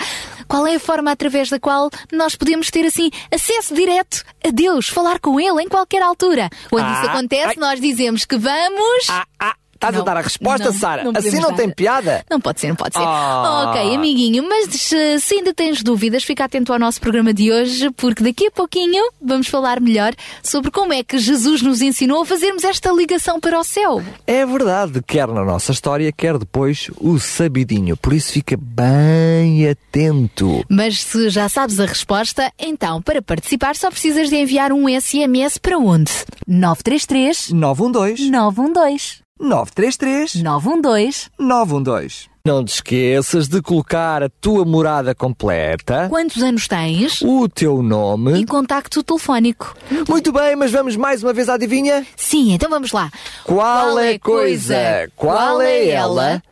Qual 0.49 0.67
é 0.67 0.75
a 0.75 0.81
forma 0.81 1.11
através 1.13 1.49
da 1.49 1.61
qual 1.61 1.89
nós 2.13 2.35
podemos 2.35 2.71
ter 2.71 2.85
assim 2.85 3.09
acesso 3.33 3.73
direto 3.75 4.25
a 4.45 4.51
Deus, 4.51 4.89
falar 4.89 5.21
com 5.21 5.39
Ele 5.41 5.63
em 5.63 5.69
qualquer 5.69 6.03
altura? 6.03 6.51
Quando 6.69 6.87
Ah, 6.87 7.01
isso 7.01 7.11
acontece, 7.11 7.47
ai. 7.51 7.57
nós 7.57 7.81
dizemos 7.81 8.25
que 8.25 8.37
vamos. 8.37 9.07
Ah, 9.09 9.25
ah, 9.39 9.55
estás 9.81 9.97
a 9.97 10.03
dar 10.03 10.17
a 10.19 10.21
resposta, 10.21 10.67
não, 10.67 10.73
Sara? 10.73 11.05
não 11.05 11.13
assim 11.17 11.41
não 11.41 11.51
dar. 11.51 11.57
tem 11.57 11.71
piada? 11.71 12.25
Não 12.31 12.39
pode 12.39 12.61
ser, 12.61 12.69
não 12.69 12.77
pode 12.77 12.95
ser. 12.95 13.03
Ah. 13.03 13.71
Ok, 13.71 13.95
amiguinho, 13.95 14.47
mas 14.47 14.93
eh, 14.93 15.19
se 15.19 15.35
ainda 15.35 15.55
tens 15.55 15.83
dúvidas, 15.83 16.23
fica 16.23 16.45
atento 16.45 16.73
ao 16.73 16.79
nosso 16.79 17.01
programa 17.01 17.33
de 17.33 17.51
hoje, 17.51 17.91
porque 17.93 18.23
daqui 18.23 18.47
a 18.47 18.51
pouquinho 18.51 19.03
vamos 19.21 19.49
falar 19.49 19.81
melhor 19.81 20.15
sobre 20.43 20.71
como 20.71 20.93
é 20.93 21.03
que 21.03 21.19
Jesus 21.19 21.63
nos 21.63 21.81
ensinou 21.81 22.23
a 22.23 22.27
fazermos 22.27 22.63
esta 22.63 22.93
ligação 22.93 23.41
para 23.41 23.59
o 23.59 23.65
céu. 23.65 24.03
É 24.27 24.45
verdade, 24.45 25.03
quer 25.03 25.27
na 25.29 25.45
nossa 25.45 25.73
história, 25.73 26.13
quer 26.13 26.37
depois 26.37 26.91
o 26.99 27.19
sabidinho. 27.19 27.97
Por 27.97 28.13
isso 28.13 28.33
fica 28.33 28.57
bem 28.57 29.69
atento. 29.69 30.65
Mas 30.69 31.03
se 31.03 31.31
já 31.31 31.49
sabes 31.49 31.81
a 31.81 31.87
resposta, 31.87 32.53
então 32.59 33.01
para 33.01 33.23
participar 33.23 33.77
só 33.77 33.91
precisas 33.91 34.29
de 34.29 34.37
enviar 34.37 34.73
um 34.73 34.87
SMS 34.89 35.57
para 35.57 35.79
onde? 35.79 36.13
933 36.47 37.51
912 37.51 38.31
912 38.31 39.30
933 39.41 40.43
912 40.43 41.31
912. 41.39 42.31
Não 42.45 42.65
te 42.65 42.75
esqueças 42.75 43.49
de 43.49 43.61
colocar 43.61 44.23
a 44.23 44.29
tua 44.29 44.65
morada 44.65 45.15
completa, 45.15 46.07
Quantos 46.09 46.43
anos 46.43 46.67
tens? 46.69 47.21
o 47.23 47.49
teu 47.49 47.83
nome. 47.83 48.41
E 48.41 48.47
contacto 48.47 49.03
telefónico. 49.03 49.75
Muito 50.09 50.33
bem, 50.33 50.57
mas 50.57 50.71
vamos 50.71 50.97
mais 50.97 51.23
uma 51.23 51.33
vez 51.33 51.49
à 51.49 51.55
adivinha? 51.55 52.07
Sim, 52.17 52.53
então 52.53 52.69
vamos 52.71 52.93
lá. 52.93 53.11
Qual 53.45 53.99
é 53.99 54.15
a 54.15 54.19
coisa? 54.19 55.11
Qual 55.17 55.61
é 55.61 55.89
ela? 55.89 56.43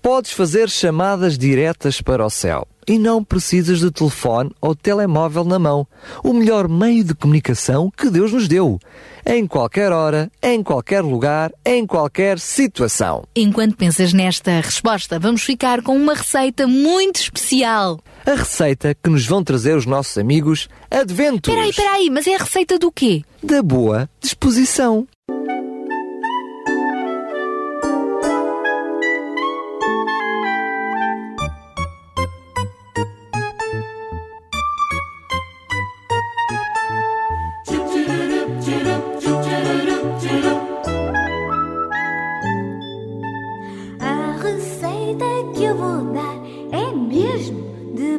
Podes 0.00 0.32
fazer 0.32 0.68
chamadas 0.68 1.38
diretas 1.38 2.00
para 2.00 2.24
o 2.24 2.30
céu 2.30 2.66
e 2.86 2.98
não 2.98 3.22
precisas 3.22 3.80
de 3.80 3.90
telefone 3.90 4.50
ou 4.60 4.74
telemóvel 4.74 5.44
na 5.44 5.58
mão. 5.58 5.86
O 6.22 6.32
melhor 6.32 6.68
meio 6.68 7.04
de 7.04 7.14
comunicação 7.14 7.90
que 7.96 8.10
Deus 8.10 8.32
nos 8.32 8.48
deu. 8.48 8.78
Em 9.24 9.46
qualquer 9.46 9.92
hora, 9.92 10.30
em 10.42 10.62
qualquer 10.62 11.00
lugar, 11.00 11.52
em 11.64 11.86
qualquer 11.86 12.38
situação. 12.38 13.24
Enquanto 13.36 13.76
pensas 13.76 14.12
nesta 14.12 14.60
resposta, 14.60 15.18
vamos 15.18 15.42
ficar 15.42 15.82
com 15.82 15.96
uma 15.96 16.14
receita 16.14 16.66
muito 16.66 17.20
especial. 17.20 18.00
A 18.26 18.34
receita 18.34 18.94
que 18.94 19.10
nos 19.10 19.26
vão 19.26 19.44
trazer 19.44 19.76
os 19.76 19.86
nossos 19.86 20.18
amigos 20.18 20.68
Adventos. 20.92 21.48
Espera 21.48 21.62
aí, 21.62 21.70
espera 21.70 21.92
aí, 21.92 22.10
mas 22.10 22.26
é 22.26 22.34
a 22.34 22.38
receita 22.38 22.78
do 22.78 22.92
quê? 22.92 23.22
Da 23.42 23.62
boa 23.62 24.08
disposição. 24.20 25.06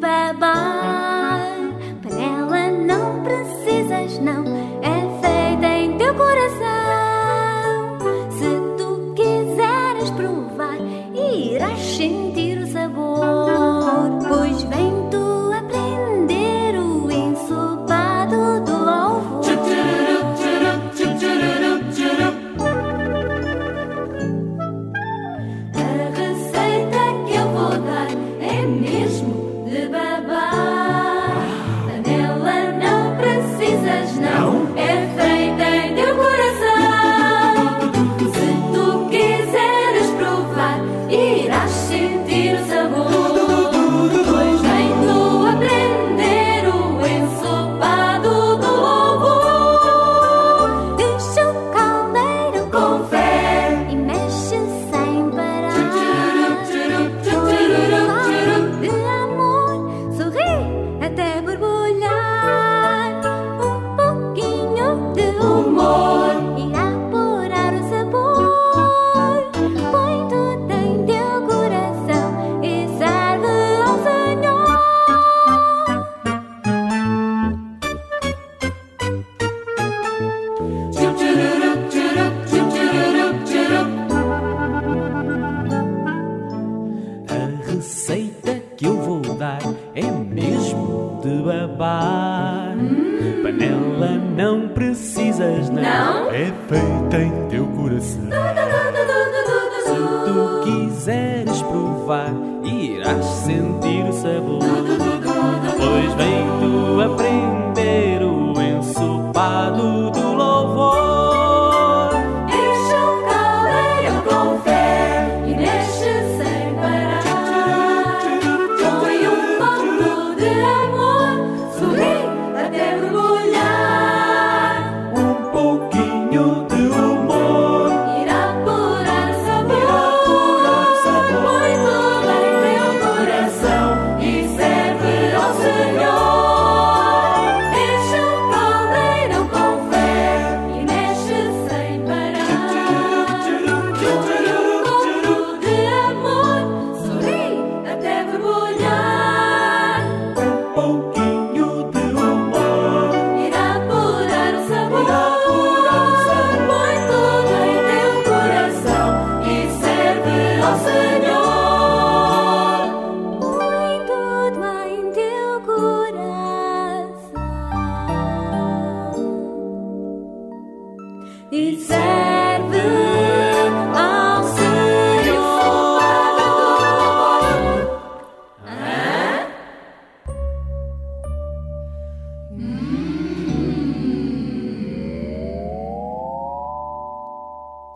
Babar. 0.03 1.39
Panela 2.01 2.69
não 2.71 3.23
precisas, 3.23 4.19
não, 4.19 4.43
é 4.81 4.92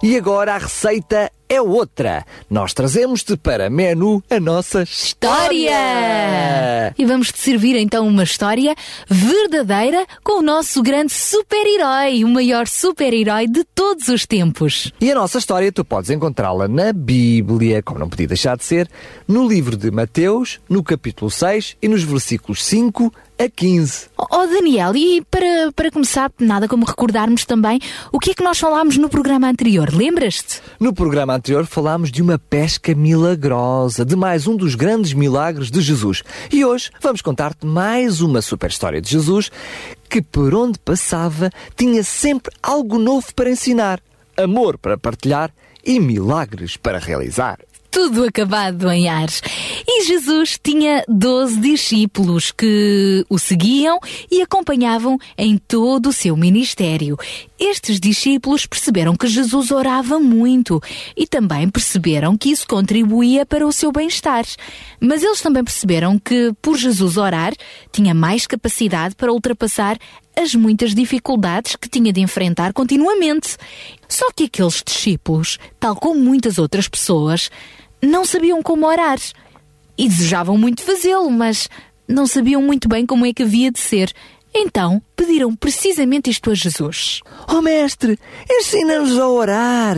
E 0.07 0.15
agora 0.15 0.55
a 0.55 0.57
receita 0.57 1.29
é 1.49 1.61
outra. 1.61 2.25
Nós 2.49 2.73
trazemos-te 2.73 3.35
para 3.35 3.69
menu 3.69 4.23
a 4.29 4.39
nossa 4.39 4.83
história. 4.83 5.75
E 6.97 7.05
vamos 7.05 7.29
te 7.29 7.39
servir 7.39 7.75
então 7.75 8.07
uma 8.07 8.23
história 8.23 8.73
verdadeira 9.05 10.05
com 10.23 10.39
o 10.39 10.41
nosso 10.41 10.81
grande 10.81 11.11
super-herói, 11.11 12.23
o 12.23 12.29
maior 12.29 12.65
super-herói 12.65 13.47
de 13.47 13.65
todos 13.75 14.07
os 14.07 14.25
tempos. 14.25 14.93
E 15.01 15.11
a 15.11 15.15
nossa 15.15 15.39
história 15.39 15.73
tu 15.73 15.83
podes 15.83 16.09
encontrá-la 16.09 16.69
na 16.69 16.93
Bíblia, 16.93 17.83
como 17.83 17.99
não 17.99 18.07
podia 18.07 18.27
deixar 18.27 18.55
de 18.55 18.63
ser, 18.63 18.89
no 19.27 19.45
livro 19.45 19.75
de 19.75 19.91
Mateus, 19.91 20.61
no 20.69 20.81
capítulo 20.81 21.29
6 21.29 21.75
e 21.81 21.87
nos 21.89 22.03
versículos 22.03 22.63
5 22.63 23.11
a 23.37 23.49
15. 23.49 24.07
Oh 24.17 24.47
Daniel, 24.47 24.95
e 24.95 25.21
para, 25.29 25.71
para 25.75 25.91
começar, 25.91 26.31
nada 26.39 26.67
como 26.67 26.85
recordarmos 26.85 27.45
também 27.45 27.79
o 28.11 28.19
que 28.19 28.31
é 28.31 28.33
que 28.33 28.43
nós 28.43 28.57
falámos 28.57 28.97
no 28.97 29.09
programa 29.09 29.47
anterior, 29.47 29.93
lembras-te? 29.93 30.61
No 30.79 30.93
programa 30.93 31.35
anterior 31.35 31.65
falámos 31.65 32.11
de 32.11 32.21
uma 32.21 32.36
pesca 32.37 32.93
milagrosa, 32.93 34.05
de 34.05 34.15
mais 34.15 34.47
um 34.47 34.55
dos 34.55 34.75
grandes 34.75 35.13
milagres 35.13 35.69
de 35.69 35.81
Jesus. 35.81 36.23
E 36.51 36.63
hoje 36.63 36.91
vamos 37.01 37.21
contar-te 37.21 37.65
mais 37.65 38.21
uma 38.21 38.41
super 38.41 38.69
história 38.69 39.01
de 39.01 39.09
Jesus 39.09 39.51
que 40.09 40.21
por 40.21 40.53
onde 40.55 40.79
passava 40.79 41.49
tinha 41.75 42.03
sempre 42.03 42.53
algo 42.61 42.97
novo 42.97 43.33
para 43.35 43.49
ensinar, 43.49 43.99
amor 44.37 44.77
para 44.77 44.97
partilhar 44.97 45.51
e 45.83 45.99
milagres 45.99 46.75
para 46.77 46.99
realizar. 46.99 47.59
Tudo 47.89 48.25
acabado 48.25 48.91
em 48.91 49.09
ares. 49.09 49.41
E 49.87 50.05
Jesus 50.05 50.59
tinha 50.61 51.03
doze 51.07 51.59
discípulos 51.59 52.51
que 52.51 53.25
o 53.29 53.39
seguiam 53.39 53.99
e 54.29 54.41
acompanhavam 54.41 55.17
em 55.37 55.57
todo 55.57 56.09
o 56.09 56.13
seu 56.13 56.37
ministério. 56.37 57.17
Estes 57.59 57.99
discípulos 57.99 58.65
perceberam 58.65 59.15
que 59.15 59.25
Jesus 59.25 59.71
orava 59.71 60.19
muito 60.19 60.81
e 61.15 61.25
também 61.25 61.69
perceberam 61.69 62.37
que 62.37 62.49
isso 62.49 62.67
contribuía 62.67 63.45
para 63.45 63.65
o 63.65 63.71
seu 63.71 63.91
bem-estar. 63.91 64.45
Mas 64.99 65.23
eles 65.23 65.41
também 65.41 65.63
perceberam 65.63 66.19
que, 66.19 66.53
por 66.61 66.77
Jesus 66.77 67.17
orar, 67.17 67.53
tinha 67.91 68.13
mais 68.13 68.45
capacidade 68.45 69.15
para 69.15 69.31
ultrapassar 69.31 69.97
as 70.39 70.53
muitas 70.53 70.93
dificuldades 70.93 71.75
que 71.75 71.89
tinha 71.89 72.13
de 72.13 72.21
enfrentar 72.21 72.71
continuamente. 72.73 73.57
Só 74.07 74.31
que 74.31 74.43
aqueles 74.43 74.83
discípulos, 74.85 75.57
tal 75.79 75.95
como 75.95 76.19
muitas 76.19 76.59
outras 76.59 76.87
pessoas, 76.87 77.49
não 78.01 78.25
sabiam 78.25 78.61
como 78.61 78.85
orar. 78.85 79.17
E 79.97 80.07
desejavam 80.07 80.57
muito 80.57 80.83
fazê-lo, 80.83 81.29
mas 81.31 81.69
não 82.07 82.27
sabiam 82.27 82.61
muito 82.61 82.87
bem 82.87 83.05
como 83.05 83.25
é 83.25 83.33
que 83.33 83.43
havia 83.43 83.71
de 83.71 83.79
ser. 83.79 84.13
Então 84.53 85.01
pediram 85.15 85.55
precisamente 85.55 86.29
isto 86.29 86.49
a 86.49 86.55
Jesus. 86.55 87.21
Oh 87.47 87.61
mestre, 87.61 88.17
ensina-nos 88.49 89.17
a 89.17 89.27
orar. 89.27 89.97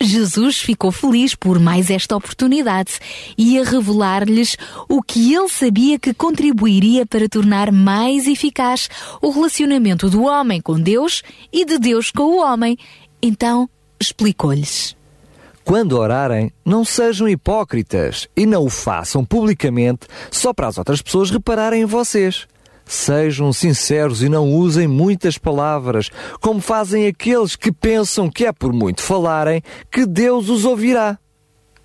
Jesus 0.00 0.58
ficou 0.58 0.92
feliz 0.92 1.34
por 1.34 1.58
mais 1.58 1.88
esta 1.88 2.14
oportunidade 2.14 2.98
e 3.38 3.58
a 3.58 3.64
revelar-lhes 3.64 4.56
o 4.88 5.02
que 5.02 5.34
ele 5.34 5.48
sabia 5.48 5.98
que 5.98 6.12
contribuiria 6.12 7.06
para 7.06 7.28
tornar 7.28 7.72
mais 7.72 8.26
eficaz 8.26 8.90
o 9.22 9.30
relacionamento 9.30 10.10
do 10.10 10.24
homem 10.24 10.60
com 10.60 10.78
Deus 10.78 11.22
e 11.52 11.64
de 11.64 11.78
Deus 11.78 12.10
com 12.10 12.24
o 12.24 12.40
homem. 12.42 12.76
Então 13.22 13.68
explicou-lhes. 13.98 14.94
Quando 15.64 15.98
orarem, 15.98 16.52
não 16.62 16.84
sejam 16.84 17.26
hipócritas 17.26 18.28
e 18.36 18.44
não 18.44 18.64
o 18.64 18.70
façam 18.70 19.24
publicamente 19.24 20.06
só 20.30 20.52
para 20.52 20.68
as 20.68 20.76
outras 20.76 21.00
pessoas 21.00 21.30
repararem 21.30 21.82
em 21.82 21.86
vocês. 21.86 22.46
Sejam 22.84 23.50
sinceros 23.50 24.22
e 24.22 24.28
não 24.28 24.52
usem 24.52 24.86
muitas 24.86 25.38
palavras, 25.38 26.10
como 26.38 26.60
fazem 26.60 27.06
aqueles 27.06 27.56
que 27.56 27.72
pensam 27.72 28.28
que 28.28 28.44
é 28.44 28.52
por 28.52 28.74
muito 28.74 29.00
falarem 29.00 29.62
que 29.90 30.04
Deus 30.04 30.50
os 30.50 30.66
ouvirá. 30.66 31.18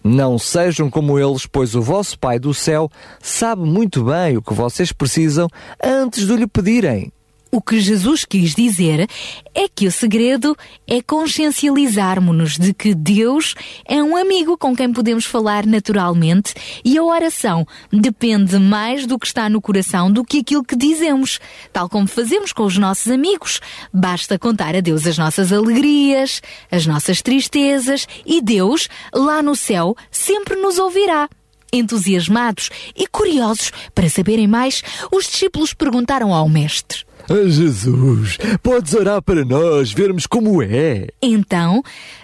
Não 0.03 0.37
sejam 0.37 0.89
como 0.89 1.17
eles, 1.17 1.45
pois 1.45 1.73
o 1.73 1.81
vosso 1.81 2.19
Pai 2.19 2.37
do 2.37 2.53
céu 2.53 2.89
sabe 3.21 3.63
muito 3.63 4.03
bem 4.03 4.35
o 4.35 4.41
que 4.41 4.53
vocês 4.53 4.91
precisam 4.91 5.47
antes 5.81 6.27
de 6.27 6.35
lhe 6.35 6.47
pedirem. 6.47 7.13
O 7.51 7.61
que 7.61 7.79
Jesus 7.79 8.25
quis 8.25 8.53
dizer 8.53 9.09
é 9.55 9.67
que 9.67 9.87
o 9.87 9.91
segredo 9.91 10.55
é 10.87 11.01
consciencializarmos-nos 11.01 12.57
de 12.57 12.75
que 12.75 12.93
Deus 12.93 13.55
é 13.85 14.03
um 14.03 14.15
amigo 14.15 14.55
com 14.55 14.75
quem 14.75 14.93
podemos 14.93 15.25
falar 15.25 15.65
naturalmente 15.65 16.53
e 16.85 16.95
a 16.95 17.03
oração 17.03 17.65
depende 17.91 18.59
mais 18.59 19.07
do 19.07 19.17
que 19.17 19.25
está 19.25 19.49
no 19.49 19.59
coração 19.59 20.11
do 20.11 20.23
que 20.23 20.41
aquilo 20.41 20.63
que 20.63 20.75
dizemos, 20.75 21.39
tal 21.73 21.89
como 21.89 22.07
fazemos 22.07 22.53
com 22.53 22.65
os 22.65 22.77
nossos 22.77 23.11
amigos. 23.11 23.59
Basta 23.91 24.37
contar 24.37 24.75
a 24.75 24.79
Deus 24.79 25.07
as 25.07 25.17
nossas 25.17 25.51
alegrias, 25.51 26.43
as 26.71 26.85
nossas 26.85 27.19
tristezas 27.19 28.07
e 28.27 28.41
Deus, 28.41 28.87
lá 29.11 29.41
no 29.41 29.55
céu, 29.55 29.95
sempre 30.11 30.55
nos 30.55 30.77
ouvirá. 30.77 31.27
Entusiasmados 31.71 32.69
e 32.95 33.07
curiosos 33.07 33.71
para 33.93 34.09
saberem 34.09 34.47
mais, 34.47 34.81
os 35.11 35.25
discípulos 35.25 35.73
perguntaram 35.73 36.33
ao 36.33 36.49
Mestre. 36.49 37.05
Ah, 37.29 37.47
Jesus, 37.47 38.37
podes 38.63 38.93
orar 38.95 39.21
para 39.21 39.45
nós 39.45 39.91
vermos 39.91 40.25
como 40.25 40.63
é? 40.63 41.09
Então, 41.21 41.83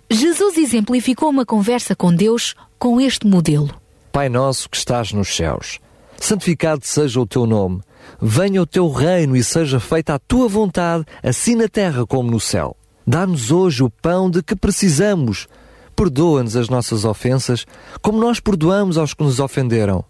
Jesus 0.09 0.57
exemplificou 0.57 1.29
uma 1.29 1.45
conversa 1.45 1.95
com 1.95 2.13
Deus 2.13 2.55
com 2.79 2.99
este 2.99 3.27
modelo. 3.27 3.69
Pai 4.11 4.29
nosso 4.29 4.69
que 4.69 4.77
estás 4.77 5.11
nos 5.11 5.35
céus, 5.35 5.79
santificado 6.17 6.85
seja 6.85 7.19
o 7.19 7.27
teu 7.27 7.45
nome. 7.45 7.81
Venha 8.21 8.61
o 8.61 8.65
teu 8.65 8.89
reino 8.89 9.35
e 9.35 9.43
seja 9.43 9.79
feita 9.79 10.15
a 10.15 10.19
tua 10.19 10.47
vontade, 10.47 11.05
assim 11.21 11.55
na 11.55 11.67
terra 11.67 12.05
como 12.05 12.31
no 12.31 12.39
céu. 12.39 12.75
Dá-nos 13.05 13.51
hoje 13.51 13.83
o 13.83 13.89
pão 13.89 14.29
de 14.29 14.41
que 14.41 14.55
precisamos. 14.55 15.47
Perdoa-nos 15.95 16.55
as 16.55 16.69
nossas 16.69 17.05
ofensas, 17.05 17.65
como 18.01 18.19
nós 18.19 18.39
perdoamos 18.39 18.97
aos 18.97 19.13
que 19.13 19.23
nos 19.23 19.39
ofenderam. 19.39 20.03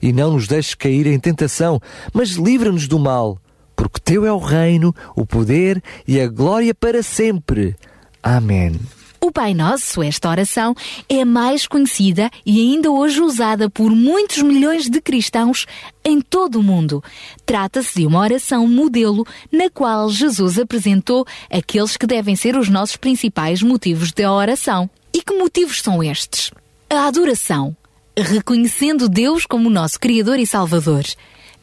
E 0.00 0.12
não 0.12 0.32
nos 0.32 0.46
deixes 0.46 0.74
cair 0.74 1.06
em 1.06 1.18
tentação, 1.18 1.80
mas 2.12 2.30
livra-nos 2.30 2.86
do 2.86 2.98
mal, 2.98 3.38
porque 3.74 4.00
teu 4.02 4.26
é 4.26 4.32
o 4.32 4.38
reino, 4.38 4.94
o 5.16 5.24
poder 5.24 5.82
e 6.06 6.20
a 6.20 6.28
glória 6.28 6.74
para 6.74 7.02
sempre. 7.02 7.76
Amém. 8.22 8.78
O 9.22 9.30
Pai 9.30 9.52
Nosso, 9.52 10.02
esta 10.02 10.30
oração, 10.30 10.74
é 11.06 11.26
mais 11.26 11.66
conhecida 11.66 12.30
e 12.44 12.58
ainda 12.58 12.90
hoje 12.90 13.20
usada 13.20 13.68
por 13.68 13.90
muitos 13.90 14.42
milhões 14.42 14.88
de 14.88 15.00
cristãos 15.00 15.66
em 16.02 16.22
todo 16.22 16.58
o 16.58 16.62
mundo. 16.62 17.04
Trata-se 17.44 18.00
de 18.00 18.06
uma 18.06 18.20
oração 18.20 18.66
modelo 18.66 19.26
na 19.52 19.68
qual 19.68 20.08
Jesus 20.08 20.58
apresentou 20.58 21.26
aqueles 21.50 21.98
que 21.98 22.06
devem 22.06 22.34
ser 22.34 22.56
os 22.56 22.70
nossos 22.70 22.96
principais 22.96 23.62
motivos 23.62 24.10
de 24.10 24.24
oração. 24.24 24.88
E 25.20 25.22
que 25.22 25.36
motivos 25.36 25.82
são 25.82 26.02
estes? 26.02 26.50
A 26.88 27.06
adoração, 27.06 27.76
reconhecendo 28.16 29.06
Deus 29.06 29.44
como 29.44 29.68
nosso 29.68 30.00
Criador 30.00 30.38
e 30.38 30.46
Salvador. 30.46 31.04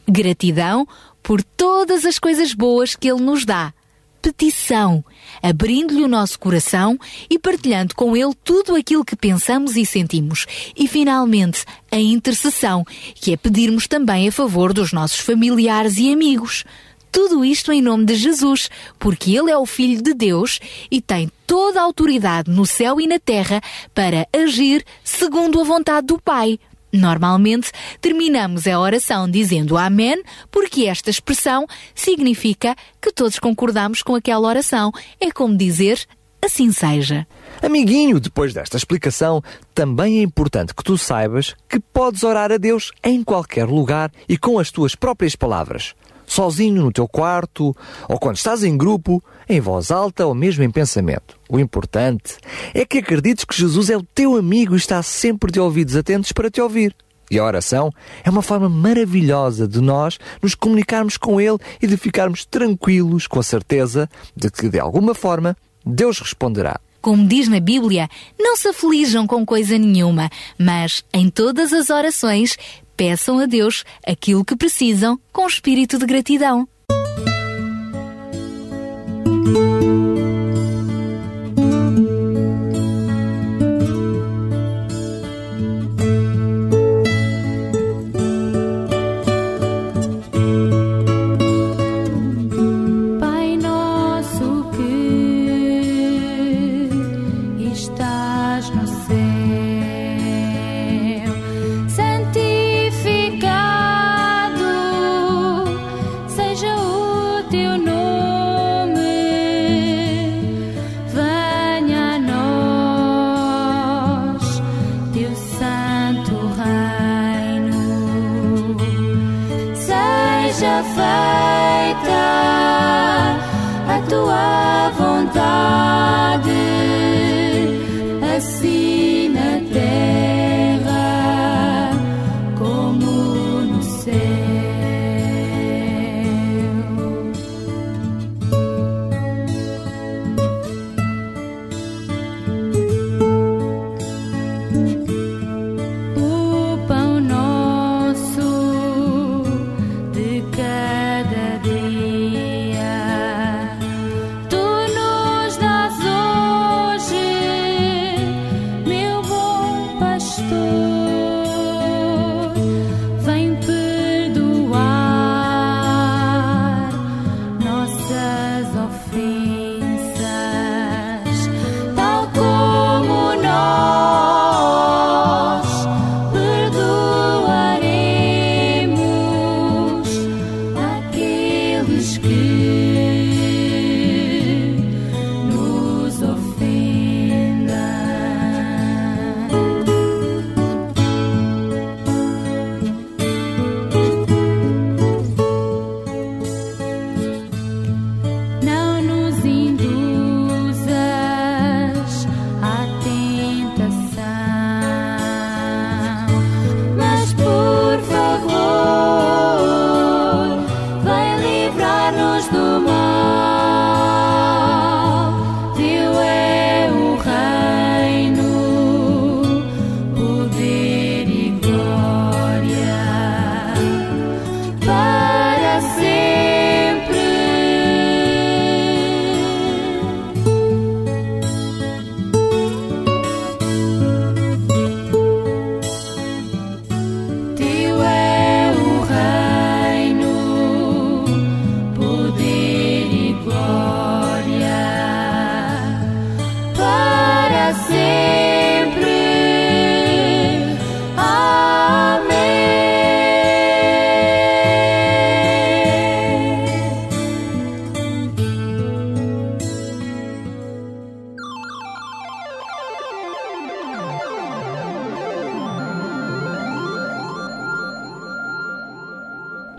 Gratidão 0.08 0.86
por 1.24 1.42
todas 1.42 2.04
as 2.04 2.20
coisas 2.20 2.54
boas 2.54 2.94
que 2.94 3.10
Ele 3.10 3.20
nos 3.20 3.44
dá. 3.44 3.74
Petição, 4.22 5.04
abrindo-lhe 5.42 6.04
o 6.04 6.08
nosso 6.08 6.38
coração 6.38 6.96
e 7.28 7.36
partilhando 7.36 7.96
com 7.96 8.16
Ele 8.16 8.32
tudo 8.44 8.76
aquilo 8.76 9.04
que 9.04 9.16
pensamos 9.16 9.74
e 9.74 9.84
sentimos. 9.84 10.46
E, 10.76 10.86
finalmente, 10.86 11.64
a 11.90 11.98
intercessão, 11.98 12.84
que 13.16 13.32
é 13.32 13.36
pedirmos 13.36 13.88
também 13.88 14.28
a 14.28 14.32
favor 14.32 14.72
dos 14.72 14.92
nossos 14.92 15.18
familiares 15.18 15.96
e 15.96 16.12
amigos. 16.12 16.64
Tudo 17.10 17.44
isto 17.44 17.72
em 17.72 17.82
nome 17.82 18.04
de 18.04 18.14
Jesus, 18.14 18.70
porque 18.98 19.36
Ele 19.36 19.50
é 19.50 19.56
o 19.56 19.66
Filho 19.66 20.02
de 20.02 20.14
Deus 20.14 20.60
e 20.90 21.00
tem 21.00 21.30
toda 21.46 21.80
a 21.80 21.84
autoridade 21.84 22.50
no 22.50 22.66
céu 22.66 23.00
e 23.00 23.06
na 23.06 23.18
terra 23.18 23.60
para 23.94 24.26
agir 24.32 24.84
segundo 25.02 25.60
a 25.60 25.64
vontade 25.64 26.06
do 26.06 26.20
Pai. 26.20 26.58
Normalmente 26.92 27.70
terminamos 28.00 28.66
a 28.66 28.78
oração 28.78 29.30
dizendo 29.30 29.76
Amém, 29.76 30.22
porque 30.50 30.86
esta 30.86 31.10
expressão 31.10 31.66
significa 31.94 32.74
que 33.00 33.12
todos 33.12 33.38
concordamos 33.38 34.02
com 34.02 34.14
aquela 34.14 34.48
oração. 34.48 34.90
É 35.20 35.30
como 35.30 35.56
dizer 35.56 36.06
assim 36.40 36.72
seja. 36.72 37.26
Amiguinho, 37.62 38.20
depois 38.20 38.54
desta 38.54 38.76
explicação, 38.76 39.42
também 39.74 40.20
é 40.20 40.22
importante 40.22 40.74
que 40.74 40.84
tu 40.84 40.96
saibas 40.96 41.54
que 41.68 41.80
podes 41.80 42.22
orar 42.22 42.52
a 42.52 42.56
Deus 42.56 42.92
em 43.02 43.22
qualquer 43.22 43.66
lugar 43.66 44.10
e 44.28 44.38
com 44.38 44.58
as 44.58 44.70
tuas 44.70 44.94
próprias 44.94 45.36
palavras. 45.36 45.94
Sozinho 46.28 46.82
no 46.82 46.92
teu 46.92 47.08
quarto, 47.08 47.74
ou 48.06 48.18
quando 48.18 48.36
estás 48.36 48.62
em 48.62 48.76
grupo, 48.76 49.20
em 49.48 49.60
voz 49.60 49.90
alta 49.90 50.26
ou 50.26 50.34
mesmo 50.34 50.62
em 50.62 50.70
pensamento. 50.70 51.36
O 51.48 51.58
importante 51.58 52.36
é 52.74 52.84
que 52.84 52.98
acredites 52.98 53.46
que 53.46 53.56
Jesus 53.56 53.88
é 53.88 53.96
o 53.96 54.02
teu 54.02 54.36
amigo 54.36 54.74
e 54.74 54.76
está 54.76 55.02
sempre 55.02 55.50
de 55.50 55.58
ouvidos 55.58 55.96
atentos 55.96 56.30
para 56.30 56.50
te 56.50 56.60
ouvir. 56.60 56.94
E 57.30 57.38
a 57.38 57.44
oração 57.44 57.90
é 58.22 58.30
uma 58.30 58.42
forma 58.42 58.68
maravilhosa 58.68 59.66
de 59.66 59.80
nós 59.80 60.18
nos 60.42 60.54
comunicarmos 60.54 61.16
com 61.16 61.40
Ele 61.40 61.58
e 61.80 61.86
de 61.86 61.96
ficarmos 61.96 62.44
tranquilos 62.44 63.26
com 63.26 63.40
a 63.40 63.42
certeza 63.42 64.08
de 64.36 64.50
que, 64.50 64.68
de 64.68 64.78
alguma 64.78 65.14
forma, 65.14 65.56
Deus 65.84 66.20
responderá. 66.20 66.78
Como 67.00 67.26
diz 67.26 67.48
na 67.48 67.60
Bíblia, 67.60 68.08
não 68.38 68.56
se 68.56 68.68
aflijam 68.68 69.26
com 69.26 69.46
coisa 69.46 69.78
nenhuma, 69.78 70.30
mas 70.58 71.04
em 71.12 71.30
todas 71.30 71.72
as 71.72 71.90
orações 71.90 72.56
peçam 72.96 73.38
a 73.38 73.46
Deus 73.46 73.84
aquilo 74.06 74.44
que 74.44 74.56
precisam 74.56 75.18
com 75.32 75.46
espírito 75.46 75.98
de 75.98 76.06
gratidão. 76.06 76.68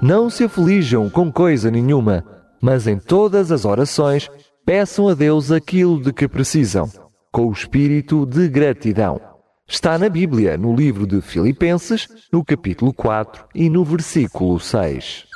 Não 0.10 0.28
se 0.28 0.46
aflijam 0.46 1.08
com 1.08 1.32
coisa 1.32 1.70
nenhuma, 1.70 2.26
mas 2.60 2.88
em 2.88 2.98
todas 2.98 3.52
as 3.52 3.64
orações 3.64 4.28
peçam 4.66 5.08
a 5.08 5.14
Deus 5.14 5.52
aquilo 5.52 6.02
de 6.02 6.12
que 6.12 6.28
precisam, 6.28 6.90
com 7.32 7.46
o 7.46 7.52
espírito 7.52 8.26
de 8.26 8.50
gratidão. 8.50 9.22
Está 9.68 10.00
na 10.00 10.10
Bíblia, 10.10 10.58
no 10.58 10.76
livro 10.76 11.06
de 11.06 11.22
Filipenses, 11.22 12.08
no 12.34 12.44
capítulo 12.44 12.92
4 12.92 13.50
e 13.54 13.70
no 13.70 13.86
versículo 13.86 14.60
6. 14.60 15.29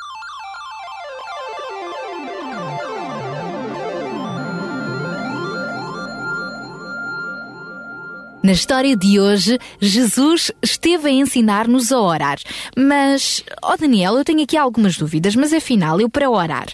Na 8.44 8.52
história 8.52 8.94
de 8.94 9.22
hoje, 9.22 9.58
Jesus 9.80 10.52
esteve 10.62 11.08
a 11.08 11.12
ensinar-nos 11.12 11.94
a 11.94 12.02
orar. 12.02 12.38
Mas, 12.78 13.42
ó 13.62 13.78
Daniel, 13.78 14.18
eu 14.18 14.26
tenho 14.26 14.44
aqui 14.44 14.58
algumas 14.58 14.98
dúvidas, 14.98 15.34
mas 15.34 15.54
afinal, 15.54 16.02
eu 16.02 16.10
para 16.10 16.30
orar, 16.30 16.68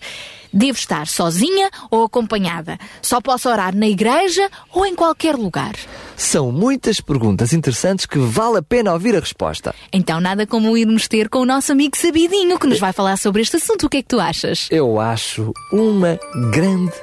devo 0.52 0.80
estar 0.80 1.06
sozinha 1.06 1.70
ou 1.92 2.06
acompanhada? 2.06 2.76
Só 3.04 3.22
posso 3.22 3.48
orar 3.48 3.76
na 3.76 3.88
igreja 3.88 4.50
ou 4.74 4.84
em 4.84 4.96
qualquer 4.96 5.36
lugar? 5.36 5.76
São 6.18 6.52
muitas 6.52 7.00
perguntas 7.00 7.54
interessantes 7.54 8.08
que 8.08 8.18
vale 8.18 8.58
a 8.58 8.64
pena 8.64 8.92
ouvir 8.92 9.16
a 9.16 9.20
resposta. 9.20 9.76
Então, 9.94 10.20
nada 10.20 10.48
como 10.48 10.76
irmos 10.76 11.08
ter 11.08 11.30
com 11.30 11.38
o 11.38 11.46
nosso 11.46 11.72
amigo 11.72 11.96
Sabidinho, 11.96 12.58
que 12.58 12.66
nos 12.66 12.80
vai 12.80 12.94
falar 12.94 13.16
sobre 13.16 13.44
este 13.44 13.58
assunto. 13.58 13.86
O 13.86 13.90
que 13.90 13.98
é 13.98 14.02
que 14.02 14.08
tu 14.08 14.20
achas? 14.20 14.68
Eu 14.72 15.00
acho 15.00 15.54
uma 15.72 16.20
grande, 16.50 16.94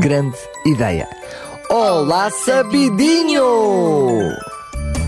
grande 0.00 0.36
ideia. 0.66 1.08
Olá, 1.68 2.30
Sabidinho! 2.30 3.42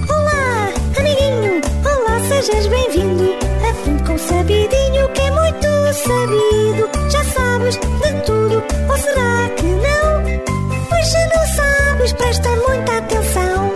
Olá, 0.09 0.73
amiguinho! 0.99 1.61
Olá, 1.85 2.21
sejas 2.29 2.67
bem-vindo! 2.67 3.37
Aprende 3.69 4.03
com 4.03 4.15
o 4.15 4.19
Sabidinho 4.19 5.09
que 5.15 5.21
é 5.21 5.31
muito 5.31 5.69
sabido. 5.95 7.11
Já 7.11 7.25
sabes 7.25 7.77
de 7.77 8.23
tudo, 8.27 8.63
ou 8.91 8.97
será 8.99 9.49
que 9.57 9.67
não? 9.67 10.89
Pois 10.89 11.07
se 11.07 11.27
não 11.29 11.47
sabes, 11.47 12.13
presta 12.15 12.49
muita 12.49 12.99
atenção. 12.99 13.73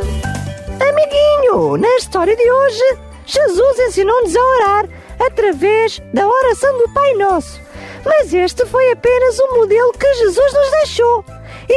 Amiguinho, 0.81 1.77
na 1.77 1.97
história 1.97 2.35
de 2.35 2.51
hoje, 2.51 2.99
Jesus 3.25 3.79
ensinou-nos 3.79 4.35
a 4.35 4.41
orar 4.41 4.89
através 5.21 6.03
da 6.13 6.27
oração 6.27 6.77
do 6.79 6.89
Pai 6.93 7.15
Nosso. 7.15 7.61
Mas 8.05 8.35
este 8.35 8.67
foi 8.67 8.91
apenas 8.91 9.39
o 9.39 9.57
modelo 9.57 9.93
que 9.93 10.15
Jesus 10.15 10.53
nos 10.53 10.71
deixou. 10.73 11.25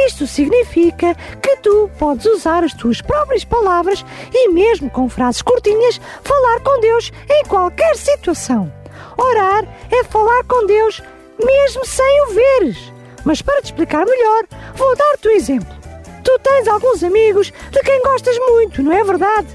Isto 0.04 0.26
significa 0.26 1.14
que 1.40 1.56
tu 1.56 1.90
podes 1.98 2.26
usar 2.26 2.62
as 2.62 2.74
tuas 2.74 3.00
próprias 3.00 3.44
palavras 3.44 4.04
e, 4.32 4.48
mesmo 4.50 4.90
com 4.90 5.08
frases 5.08 5.40
curtinhas, 5.40 6.00
falar 6.22 6.60
com 6.60 6.80
Deus 6.80 7.10
em 7.30 7.44
qualquer 7.44 7.96
situação. 7.96 8.70
Orar 9.16 9.64
é 9.90 10.04
falar 10.04 10.44
com 10.44 10.66
Deus 10.66 11.02
mesmo 11.42 11.84
sem 11.86 12.22
o 12.22 12.26
veres. 12.28 12.92
Mas 13.24 13.42
para 13.42 13.60
te 13.60 13.66
explicar 13.66 14.04
melhor, 14.04 14.44
vou 14.74 14.94
dar-te 14.96 15.28
um 15.28 15.32
exemplo. 15.32 15.74
Tu 16.22 16.38
tens 16.40 16.68
alguns 16.68 17.02
amigos 17.02 17.52
de 17.70 17.80
quem 17.80 18.02
gostas 18.02 18.36
muito, 18.38 18.82
não 18.82 18.92
é 18.92 19.02
verdade? 19.02 19.48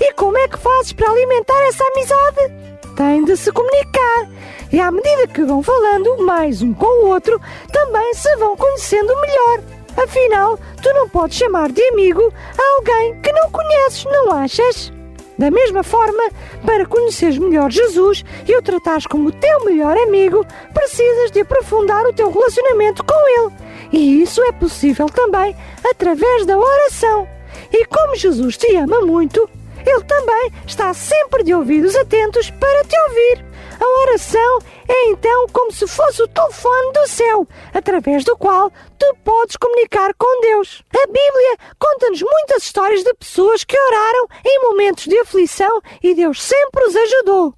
E 0.00 0.12
como 0.14 0.38
é 0.38 0.48
que 0.48 0.58
fazes 0.58 0.92
para 0.92 1.10
alimentar 1.10 1.60
essa 1.66 1.84
amizade? 1.84 2.70
Tem 2.96 3.24
de 3.24 3.36
se 3.36 3.50
comunicar. 3.52 4.28
E 4.72 4.78
à 4.80 4.90
medida 4.90 5.26
que 5.26 5.42
vão 5.42 5.62
falando 5.62 6.24
mais 6.24 6.62
um 6.62 6.72
com 6.72 6.86
o 6.86 7.08
outro, 7.08 7.40
também 7.72 8.14
se 8.14 8.34
vão 8.36 8.56
conhecendo 8.56 9.20
melhor. 9.20 9.79
Afinal, 9.96 10.58
tu 10.82 10.92
não 10.94 11.08
podes 11.08 11.38
chamar 11.38 11.70
de 11.70 11.82
amigo 11.88 12.32
a 12.58 12.76
alguém 12.76 13.20
que 13.20 13.32
não 13.32 13.50
conheces, 13.50 14.04
não 14.04 14.32
achas? 14.32 14.92
Da 15.38 15.50
mesma 15.50 15.82
forma, 15.82 16.22
para 16.66 16.84
conheceres 16.84 17.38
melhor 17.38 17.70
Jesus 17.70 18.22
e 18.46 18.54
o 18.54 18.62
tratares 18.62 19.06
como 19.06 19.32
teu 19.32 19.64
melhor 19.64 19.96
amigo, 19.96 20.44
precisas 20.74 21.30
de 21.30 21.40
aprofundar 21.40 22.04
o 22.04 22.12
teu 22.12 22.30
relacionamento 22.30 23.02
com 23.02 23.14
Ele. 23.14 23.54
E 23.90 24.22
isso 24.22 24.42
é 24.42 24.52
possível 24.52 25.06
também 25.06 25.56
através 25.82 26.44
da 26.44 26.58
oração. 26.58 27.26
E 27.72 27.86
como 27.86 28.16
Jesus 28.16 28.58
te 28.58 28.76
ama 28.76 29.00
muito, 29.00 29.48
Ele 29.86 30.04
também 30.04 30.52
está 30.66 30.92
sempre 30.92 31.42
de 31.42 31.54
ouvidos 31.54 31.96
atentos 31.96 32.50
para 32.50 32.84
te 32.84 32.96
ouvir. 33.08 33.49
A 33.80 34.02
oração 34.02 34.58
é 34.86 35.10
então 35.10 35.46
como 35.52 35.72
se 35.72 35.86
fosse 35.86 36.22
o 36.22 36.28
telefone 36.28 36.92
do 36.92 37.08
céu, 37.08 37.48
através 37.72 38.24
do 38.24 38.36
qual 38.36 38.70
tu 38.98 39.16
podes 39.24 39.56
comunicar 39.56 40.12
com 40.14 40.40
Deus. 40.42 40.82
A 40.94 41.06
Bíblia 41.06 41.56
conta-nos 41.78 42.20
muitas 42.20 42.64
histórias 42.64 43.02
de 43.02 43.14
pessoas 43.14 43.64
que 43.64 43.78
oraram 43.78 44.28
em 44.44 44.62
momentos 44.68 45.04
de 45.04 45.18
aflição 45.18 45.80
e 46.02 46.14
Deus 46.14 46.42
sempre 46.42 46.84
os 46.84 46.94
ajudou. 46.94 47.54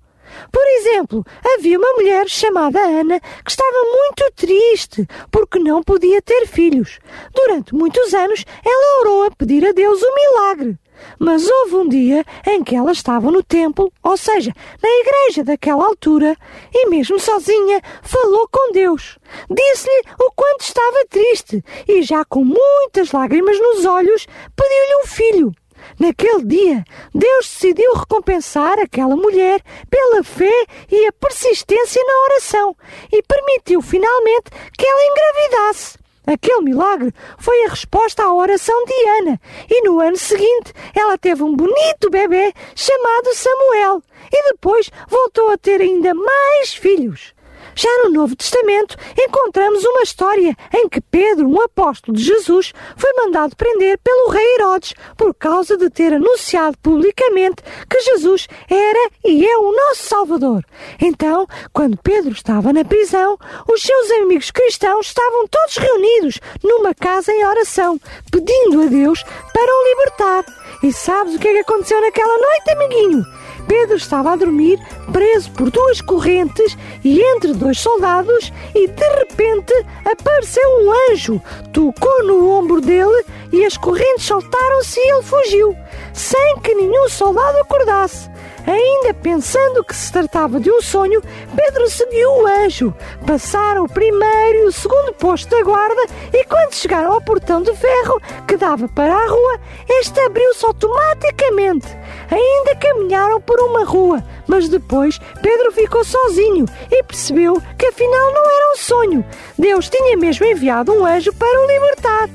Por 0.50 0.66
exemplo, 0.66 1.24
havia 1.55 1.78
uma 1.78 1.92
mulher 1.92 2.28
chamada 2.28 2.81
Ana 2.81 3.20
que 3.20 3.50
estava 3.50 3.78
muito 3.85 4.33
triste 4.35 5.07
porque 5.31 5.59
não 5.59 5.83
podia 5.83 6.22
ter 6.22 6.46
filhos. 6.46 6.98
Durante 7.35 7.74
muitos 7.74 8.14
anos, 8.14 8.44
ela 8.64 9.00
orou 9.00 9.24
a 9.24 9.31
pedir 9.31 9.66
a 9.66 9.72
Deus 9.72 10.00
um 10.02 10.14
milagre. 10.14 10.78
Mas 11.18 11.48
houve 11.48 11.76
um 11.76 11.88
dia 11.88 12.24
em 12.46 12.62
que 12.62 12.76
ela 12.76 12.92
estava 12.92 13.31
no 13.31 13.42
templo, 13.42 13.92
ou 14.02 14.16
seja, 14.16 14.52
na 14.83 14.88
igreja 14.88 15.44
daquela 15.44 15.85
altura, 15.85 16.37
e 16.72 16.88
mesmo 16.88 17.18
sozinha 17.18 17.81
falou 18.02 18.48
com 18.50 18.72
Deus. 18.72 19.18
Disse-lhe 19.50 20.12
o 20.20 20.31
quanto 20.33 20.61
estava 20.61 21.07
triste 21.09 21.62
e, 21.88 22.03
já 22.03 22.24
com 22.24 22.45
muitas 22.45 23.12
lágrimas 23.12 23.59
nos 23.59 23.84
olhos, 23.84 24.26
pediu-lhe 24.55 25.03
um 25.03 25.07
filho. 25.07 25.53
Naquele 25.99 26.45
dia, 26.45 26.85
Deus 27.14 27.47
decidiu 27.47 27.95
recompensar 27.95 28.78
aquela 28.78 29.16
mulher 29.16 29.62
pela 29.91 30.22
fé 30.22 30.66
e 30.91 31.07
a 31.07 31.12
persistência 31.12 32.03
na 32.05 32.24
oração 32.24 32.76
e 33.11 33.22
permitiu 33.22 33.80
finalmente 33.80 34.51
que 34.76 34.87
ela 34.87 35.05
engravidasse. 35.05 36.03
Aquele 36.24 36.62
milagre 36.62 37.12
foi 37.37 37.64
a 37.64 37.70
resposta 37.70 38.22
à 38.22 38.33
oração 38.33 38.85
de 38.85 39.09
Ana, 39.20 39.41
e 39.68 39.83
no 39.83 39.99
ano 39.99 40.16
seguinte 40.16 40.72
ela 40.95 41.18
teve 41.18 41.43
um 41.43 41.55
bonito 41.55 42.09
bebê 42.11 42.53
chamado 42.76 43.35
Samuel, 43.35 44.03
e 44.33 44.53
depois 44.53 44.91
voltou 45.09 45.51
a 45.51 45.59
ter 45.59 45.80
ainda 45.80 46.14
mais 46.14 46.74
filhos. 46.74 47.35
Já 47.75 47.89
no 48.05 48.11
Novo 48.11 48.37
Testamento 48.37 48.97
encontramos 49.18 49.85
uma 49.85 50.03
história 50.03 50.57
em 50.75 50.89
que 50.89 51.01
Pedro, 51.01 51.49
um 51.49 51.61
apóstolo 51.61 52.16
de 52.16 52.23
Jesus, 52.23 52.73
foi 52.97 53.12
mandado 53.14 53.57
prender 53.57 53.99
pelo 53.99 54.29
rei 54.29 54.55
Herodes 54.57 54.95
por 55.16 55.35
causa 55.35 55.77
de 55.77 55.89
ter 55.89 56.12
anunciado 56.12 56.77
publicamente 56.83 57.62
que 57.89 58.01
Jesus 58.01 58.47
era 58.68 59.11
e 59.25 59.47
é 59.47 59.57
o 59.57 59.73
nosso 59.73 60.05
Salvador. 60.05 60.64
Então, 61.01 61.47
quando 61.73 61.99
Pedro 62.03 62.33
estava 62.33 62.73
na 62.73 62.85
prisão, 62.85 63.39
os 63.68 63.83
seus 63.83 64.11
amigos 64.12 64.51
cristãos 64.51 65.07
estavam 65.07 65.47
todos 65.49 65.77
reunidos 65.77 66.41
numa 66.62 66.95
casa 66.95 67.33
em 67.33 67.45
oração, 67.45 67.99
pedindo 68.31 68.83
a 68.83 68.87
Deus 68.87 69.23
para 69.53 69.73
o 69.73 69.89
libertar. 69.89 70.45
E 70.83 70.93
sabes 70.93 71.35
o 71.35 71.39
que 71.39 71.49
é 71.49 71.53
que 71.53 71.59
aconteceu 71.61 72.01
naquela 72.01 72.37
noite, 72.39 72.70
amiguinho? 72.70 73.41
Pedro 73.73 73.97
estava 73.97 74.33
a 74.33 74.37
dormir, 74.37 74.79
preso 75.11 75.51
por 75.53 75.70
duas 75.70 76.03
correntes 76.03 76.77
e 77.03 77.23
entre 77.23 77.55
dois 77.55 77.81
soldados, 77.81 78.53
e 78.75 78.87
de 78.87 79.09
repente 79.16 79.73
apareceu 80.05 80.62
um 80.83 81.11
anjo, 81.11 81.41
tocou 81.73 82.23
no 82.23 82.51
ombro 82.51 82.83
dele 82.83 83.25
e 83.51 83.64
as 83.64 83.79
correntes 83.79 84.27
soltaram-se 84.27 85.01
e 85.01 85.12
ele 85.14 85.23
fugiu, 85.23 85.77
sem 86.12 86.59
que 86.59 86.75
nenhum 86.75 87.09
soldado 87.09 87.61
acordasse. 87.61 88.32
Ainda 88.66 89.12
pensando 89.12 89.82
que 89.82 89.94
se 89.94 90.12
tratava 90.12 90.60
de 90.60 90.70
um 90.70 90.80
sonho, 90.80 91.20
Pedro 91.54 91.90
seguiu 91.90 92.30
o 92.30 92.46
anjo. 92.46 92.94
Passaram 93.26 93.84
o 93.84 93.88
primeiro 93.88 94.58
e 94.58 94.64
o 94.66 94.72
segundo 94.72 95.12
posto 95.14 95.50
da 95.50 95.62
guarda 95.62 96.06
e 96.32 96.44
quando 96.44 96.74
chegaram 96.74 97.12
ao 97.12 97.20
portão 97.20 97.62
de 97.62 97.74
ferro 97.74 98.20
que 98.46 98.56
dava 98.56 98.88
para 98.88 99.14
a 99.14 99.26
rua, 99.26 99.60
este 99.88 100.20
abriu-se 100.20 100.64
automaticamente. 100.64 101.88
Ainda 102.30 102.76
caminharam 102.76 103.40
por 103.40 103.60
uma 103.60 103.84
rua, 103.84 104.22
mas 104.46 104.68
depois 104.68 105.18
Pedro 105.42 105.72
ficou 105.72 106.04
sozinho 106.04 106.64
e 106.90 107.02
percebeu 107.02 107.60
que 107.76 107.86
afinal 107.86 108.32
não 108.32 108.44
era 108.44 108.72
um 108.72 108.76
sonho. 108.76 109.24
Deus 109.58 109.88
tinha 109.88 110.16
mesmo 110.16 110.46
enviado 110.46 110.92
um 110.92 111.04
anjo 111.04 111.32
para 111.32 111.60
o 111.60 111.66
libertar. 111.66 112.28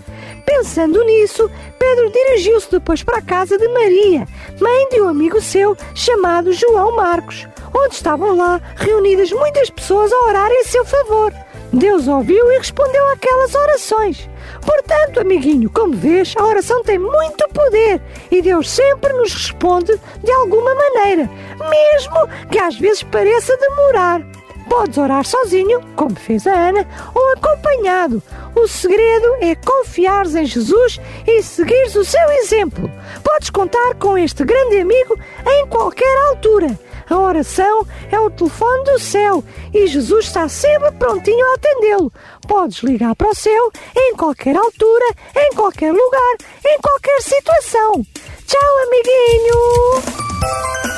Pensando 0.45 1.03
nisso, 1.03 1.49
Pedro 1.79 2.11
dirigiu-se 2.11 2.71
depois 2.71 3.03
para 3.03 3.17
a 3.17 3.21
casa 3.21 3.57
de 3.57 3.67
Maria, 3.69 4.27
mãe 4.59 4.89
de 4.89 5.01
um 5.01 5.07
amigo 5.07 5.41
seu 5.41 5.75
chamado 5.93 6.53
João 6.53 6.95
Marcos, 6.95 7.47
onde 7.73 7.95
estavam 7.95 8.35
lá 8.35 8.61
reunidas 8.75 9.31
muitas 9.31 9.69
pessoas 9.69 10.11
a 10.11 10.25
orar 10.25 10.51
em 10.51 10.63
seu 10.63 10.85
favor. 10.85 11.33
Deus 11.71 12.07
ouviu 12.07 12.51
e 12.51 12.57
respondeu 12.57 13.07
àquelas 13.09 13.53
orações. 13.53 14.29
Portanto, 14.65 15.19
amiguinho, 15.19 15.69
como 15.69 15.93
vês, 15.93 16.33
a 16.37 16.45
oração 16.45 16.81
tem 16.81 16.97
muito 16.97 17.47
poder 17.49 18.01
e 18.31 18.41
Deus 18.41 18.69
sempre 18.69 19.11
nos 19.13 19.33
responde 19.33 19.99
de 20.23 20.31
alguma 20.31 20.73
maneira, 20.73 21.29
mesmo 21.69 22.27
que 22.49 22.57
às 22.57 22.75
vezes 22.77 23.03
pareça 23.03 23.57
demorar. 23.57 24.21
Podes 24.69 24.97
orar 24.97 25.25
sozinho, 25.25 25.81
como 25.95 26.15
fez 26.15 26.45
a 26.45 26.53
Ana, 26.53 26.85
ou 27.13 27.33
acompanhado. 27.33 28.21
O 28.55 28.67
segredo 28.67 29.35
é 29.41 29.55
confiares 29.55 30.35
em 30.35 30.45
Jesus 30.45 30.99
e 31.25 31.41
seguires 31.41 31.95
o 31.95 32.03
seu 32.03 32.29
exemplo. 32.31 32.91
Podes 33.23 33.49
contar 33.49 33.95
com 33.95 34.17
este 34.17 34.43
grande 34.43 34.79
amigo 34.79 35.17
em 35.45 35.67
qualquer 35.67 36.17
altura. 36.29 36.77
A 37.09 37.17
oração 37.17 37.87
é 38.11 38.19
o 38.19 38.29
telefone 38.29 38.83
do 38.83 38.99
céu 38.99 39.41
e 39.73 39.87
Jesus 39.87 40.25
está 40.25 40.49
sempre 40.49 40.91
prontinho 40.91 41.45
a 41.51 41.53
atendê-lo. 41.53 42.11
Podes 42.47 42.83
ligar 42.83 43.15
para 43.15 43.29
o 43.29 43.35
céu 43.35 43.71
em 43.95 44.13
qualquer 44.15 44.57
altura, 44.57 45.05
em 45.35 45.55
qualquer 45.55 45.93
lugar, 45.93 46.35
em 46.65 46.77
qualquer 46.81 47.21
situação. 47.21 48.05
Tchau, 48.45 48.77
amiguinho! 48.87 50.96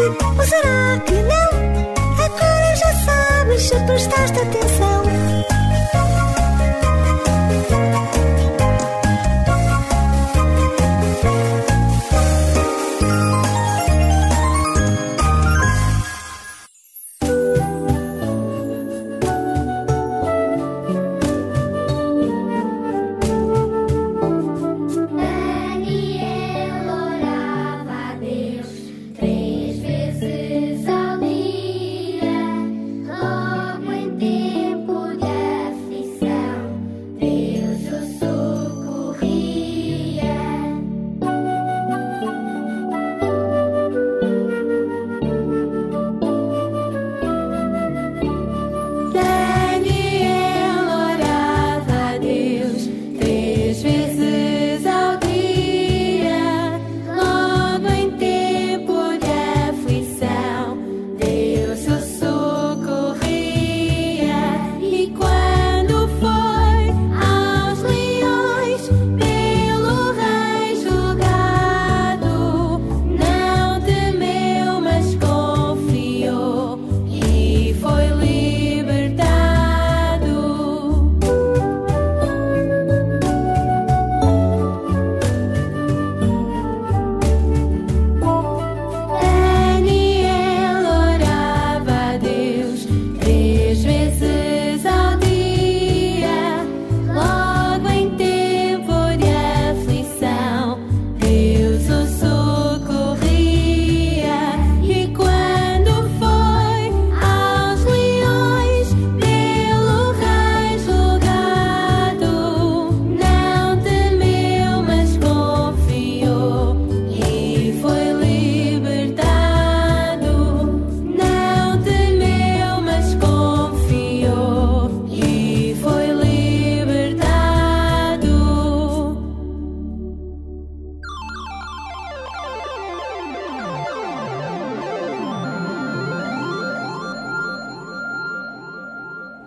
Ou 0.00 0.44
será 0.46 0.98
que 1.06 1.12
não? 1.12 2.24
Agora 2.24 2.76
já 2.76 2.94
sabes 3.04 3.62
se 3.62 3.78
prestaste 3.86 4.38
atenção. 4.40 4.91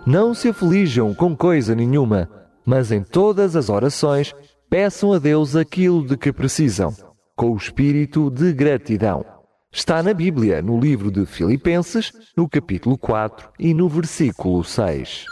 Não 0.05 0.35
se 0.35 0.49
aflijam 0.49 1.15
com 1.15 1.35
coisa 1.35 1.73
nenhuma, 1.73 2.29
mas 2.63 2.91
em 2.91 3.01
todas 3.01 3.55
as 3.55 3.69
orações 3.69 4.35
peçam 4.69 5.11
a 5.11 5.17
Deus 5.17 5.55
aquilo 5.55 6.05
de 6.05 6.15
que 6.15 6.31
precisam, 6.31 6.93
com 7.35 7.51
o 7.51 7.57
espírito 7.57 8.29
de 8.29 8.53
gratidão. 8.53 9.25
Está 9.71 10.03
na 10.03 10.13
Bíblia, 10.13 10.61
no 10.61 10.79
livro 10.79 11.09
de 11.09 11.25
Filipenses, 11.25 12.11
no 12.37 12.47
capítulo 12.47 12.97
4 12.99 13.49
e 13.59 13.73
no 13.73 13.89
versículo 13.89 14.63
6. 14.63 15.25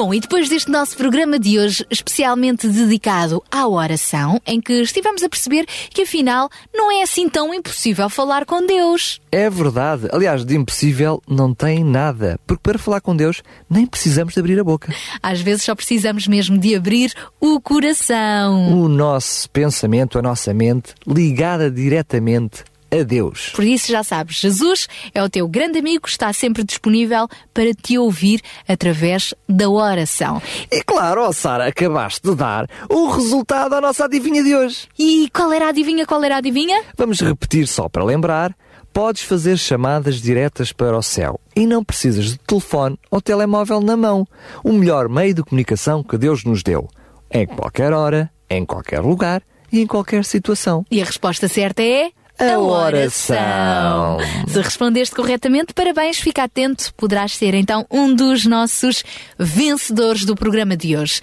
Bom, 0.00 0.14
e 0.14 0.20
depois 0.20 0.48
deste 0.48 0.70
nosso 0.70 0.96
programa 0.96 1.38
de 1.38 1.58
hoje, 1.58 1.84
especialmente 1.90 2.66
dedicado 2.66 3.44
à 3.50 3.68
oração, 3.68 4.40
em 4.46 4.58
que 4.58 4.72
estivemos 4.80 5.22
a 5.22 5.28
perceber 5.28 5.66
que 5.90 6.00
afinal 6.00 6.48
não 6.72 6.90
é 6.90 7.02
assim 7.02 7.28
tão 7.28 7.52
impossível 7.52 8.08
falar 8.08 8.46
com 8.46 8.64
Deus. 8.64 9.20
É 9.30 9.50
verdade. 9.50 10.08
Aliás, 10.10 10.42
de 10.42 10.56
impossível 10.56 11.22
não 11.28 11.52
tem 11.52 11.84
nada, 11.84 12.40
porque 12.46 12.62
para 12.62 12.78
falar 12.78 13.02
com 13.02 13.14
Deus 13.14 13.42
nem 13.68 13.84
precisamos 13.84 14.32
de 14.32 14.40
abrir 14.40 14.58
a 14.58 14.64
boca. 14.64 14.90
Às 15.22 15.42
vezes 15.42 15.64
só 15.64 15.74
precisamos 15.74 16.26
mesmo 16.26 16.56
de 16.56 16.74
abrir 16.74 17.12
o 17.38 17.60
coração. 17.60 18.82
O 18.82 18.88
nosso 18.88 19.50
pensamento, 19.50 20.18
a 20.18 20.22
nossa 20.22 20.54
mente, 20.54 20.94
ligada 21.06 21.70
diretamente 21.70 22.64
a 22.90 23.02
Deus. 23.02 23.50
Por 23.54 23.64
isso 23.64 23.90
já 23.90 24.02
sabes, 24.02 24.36
Jesus 24.36 24.88
é 25.14 25.22
o 25.22 25.28
teu 25.28 25.46
grande 25.48 25.78
amigo, 25.78 26.08
está 26.08 26.32
sempre 26.32 26.64
disponível 26.64 27.28
para 27.54 27.72
te 27.74 27.98
ouvir 27.98 28.40
através 28.66 29.34
da 29.48 29.68
oração. 29.68 30.42
E 30.70 30.82
claro, 30.82 31.26
oh 31.26 31.32
Sara, 31.32 31.66
acabaste 31.66 32.28
de 32.28 32.34
dar 32.34 32.68
o 32.88 33.08
resultado 33.10 33.74
à 33.74 33.80
nossa 33.80 34.04
adivinha 34.04 34.42
de 34.42 34.54
hoje. 34.54 34.88
E 34.98 35.28
qual 35.34 35.52
era 35.52 35.66
a 35.66 35.68
adivinha? 35.68 36.06
Qual 36.06 36.22
era 36.22 36.36
a 36.36 36.38
adivinha? 36.38 36.82
Vamos 36.96 37.20
repetir 37.20 37.66
só 37.66 37.88
para 37.88 38.04
lembrar. 38.04 38.54
Podes 38.92 39.22
fazer 39.22 39.56
chamadas 39.56 40.20
diretas 40.20 40.72
para 40.72 40.98
o 40.98 41.02
céu 41.02 41.38
e 41.54 41.64
não 41.64 41.84
precisas 41.84 42.32
de 42.32 42.38
telefone 42.38 42.98
ou 43.08 43.20
telemóvel 43.20 43.80
na 43.80 43.96
mão. 43.96 44.26
O 44.64 44.72
melhor 44.72 45.08
meio 45.08 45.32
de 45.32 45.44
comunicação 45.44 46.02
que 46.02 46.18
Deus 46.18 46.44
nos 46.44 46.64
deu. 46.64 46.88
Em 47.30 47.46
qualquer 47.46 47.92
hora, 47.92 48.28
em 48.48 48.66
qualquer 48.66 49.00
lugar 49.00 49.42
e 49.72 49.80
em 49.80 49.86
qualquer 49.86 50.24
situação. 50.24 50.84
E 50.90 51.00
a 51.00 51.04
resposta 51.04 51.46
certa 51.46 51.82
é. 51.82 52.10
A 52.40 52.58
oração. 52.58 54.16
Se 54.48 54.60
respondeste 54.62 55.14
corretamente, 55.14 55.74
parabéns, 55.74 56.16
fica 56.18 56.44
atento, 56.44 56.92
poderás 56.96 57.36
ser 57.36 57.52
então 57.54 57.84
um 57.90 58.14
dos 58.14 58.46
nossos 58.46 59.04
vencedores 59.38 60.24
do 60.24 60.34
programa 60.34 60.74
de 60.74 60.96
hoje. 60.96 61.20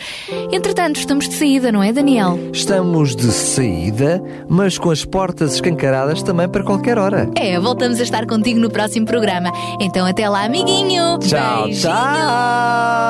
Entretanto, 0.51 0.97
estamos 0.99 1.27
de 1.27 1.33
saída, 1.33 1.71
não 1.71 1.81
é, 1.81 1.91
Daniel? 1.91 2.39
Estamos 2.53 3.15
de 3.15 3.31
saída, 3.31 4.21
mas 4.47 4.77
com 4.77 4.91
as 4.91 5.03
portas 5.03 5.55
escancaradas 5.55 6.21
também 6.21 6.47
para 6.47 6.63
qualquer 6.63 6.99
hora. 6.99 7.27
É, 7.35 7.59
voltamos 7.59 7.99
a 7.99 8.03
estar 8.03 8.27
contigo 8.27 8.59
no 8.59 8.69
próximo 8.69 9.07
programa. 9.07 9.51
Então 9.81 10.05
até 10.05 10.29
lá, 10.29 10.43
amiguinho! 10.45 11.17
Tchau, 11.19 11.63
Beijinhos. 11.63 11.81
tchau! 11.81 13.07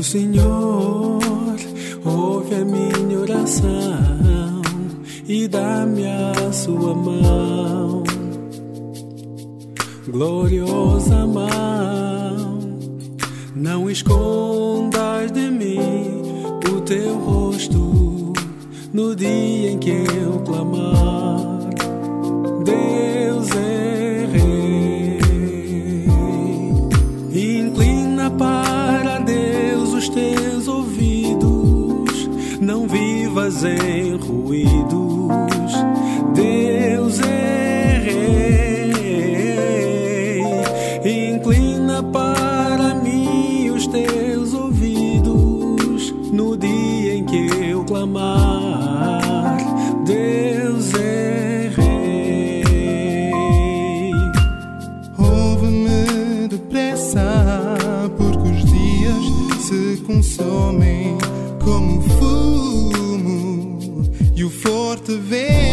O 0.00 0.02
Senhor 0.02 1.20
ouve 2.06 2.54
a 2.54 2.64
minha 2.64 3.18
oração 3.18 4.62
e 5.28 5.46
dá-me 5.46 6.06
a 6.06 6.50
sua 6.50 6.94
mão, 6.94 8.02
gloriosa 10.08 11.26
mão. 11.26 12.60
Não 13.54 13.90
escondas 13.90 15.32
de 15.32 15.50
mim 15.50 16.22
o 16.74 16.80
teu 16.80 17.18
rosto 17.18 18.32
no 18.94 19.14
dia 19.14 19.72
em 19.72 19.78
que 19.78 19.90
eu 19.90 20.40
clamar. 20.46 21.58
Deus 22.64 23.50
é 23.54 23.99
Os 30.00 30.08
teus 30.08 30.66
ouvidos, 30.66 32.30
não 32.58 32.88
vivas 32.88 33.62
em 33.64 34.16
ruídos. 34.16 34.99
Fumo 62.70 64.02
e 64.36 64.44
o 64.44 64.50
forte 64.50 65.16
vento. 65.16 65.69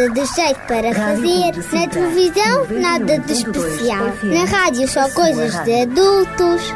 Nada 0.00 0.14
de 0.14 0.24
jeito 0.34 0.60
para 0.66 0.94
fazer. 0.94 1.52
Na 1.72 1.86
televisão, 1.88 2.66
nada 2.80 3.18
de 3.18 3.32
especial. 3.32 4.06
Na 4.22 4.44
rádio, 4.44 4.88
só 4.88 5.08
coisas 5.10 5.52
de 5.64 5.82
adultos. 5.82 6.74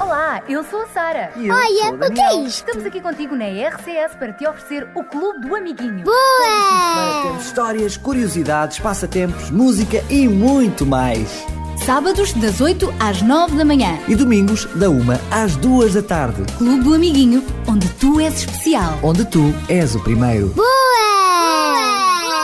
Olá, 0.00 0.42
eu 0.48 0.64
sou 0.64 0.82
a 0.82 0.86
Sara. 0.88 1.30
Olha, 1.36 1.94
o 1.94 2.12
que 2.12 2.20
é 2.20 2.34
isto? 2.42 2.66
Estamos 2.66 2.86
aqui 2.86 3.00
contigo 3.00 3.36
na 3.36 3.44
RCS 3.44 4.16
para 4.18 4.32
te 4.32 4.46
oferecer 4.48 4.88
o 4.96 5.04
Clube 5.04 5.46
do 5.46 5.54
Amiguinho. 5.54 6.04
Boa! 6.04 7.22
Temos 7.22 7.46
histórias, 7.46 7.96
curiosidades, 7.96 8.80
passatempos, 8.80 9.50
música 9.50 10.02
e 10.10 10.26
muito 10.26 10.84
mais. 10.84 11.28
Sábados, 11.84 12.32
das 12.32 12.60
8 12.60 12.92
às 12.98 13.22
9 13.22 13.56
da 13.56 13.64
manhã. 13.64 13.96
E 14.08 14.16
domingos, 14.16 14.64
da 14.74 14.90
1 14.90 15.00
às 15.30 15.54
2 15.56 15.94
da 15.94 16.02
tarde, 16.02 16.42
Clube 16.58 16.82
do 16.82 16.94
Amiguinho, 16.94 17.44
onde 17.68 17.88
tu 17.90 18.18
és 18.18 18.34
especial. 18.40 18.98
onde 19.02 19.24
tu 19.24 19.54
és 19.68 19.94
o 19.94 20.00
primeiro. 20.00 20.48
Boa! 20.48 20.77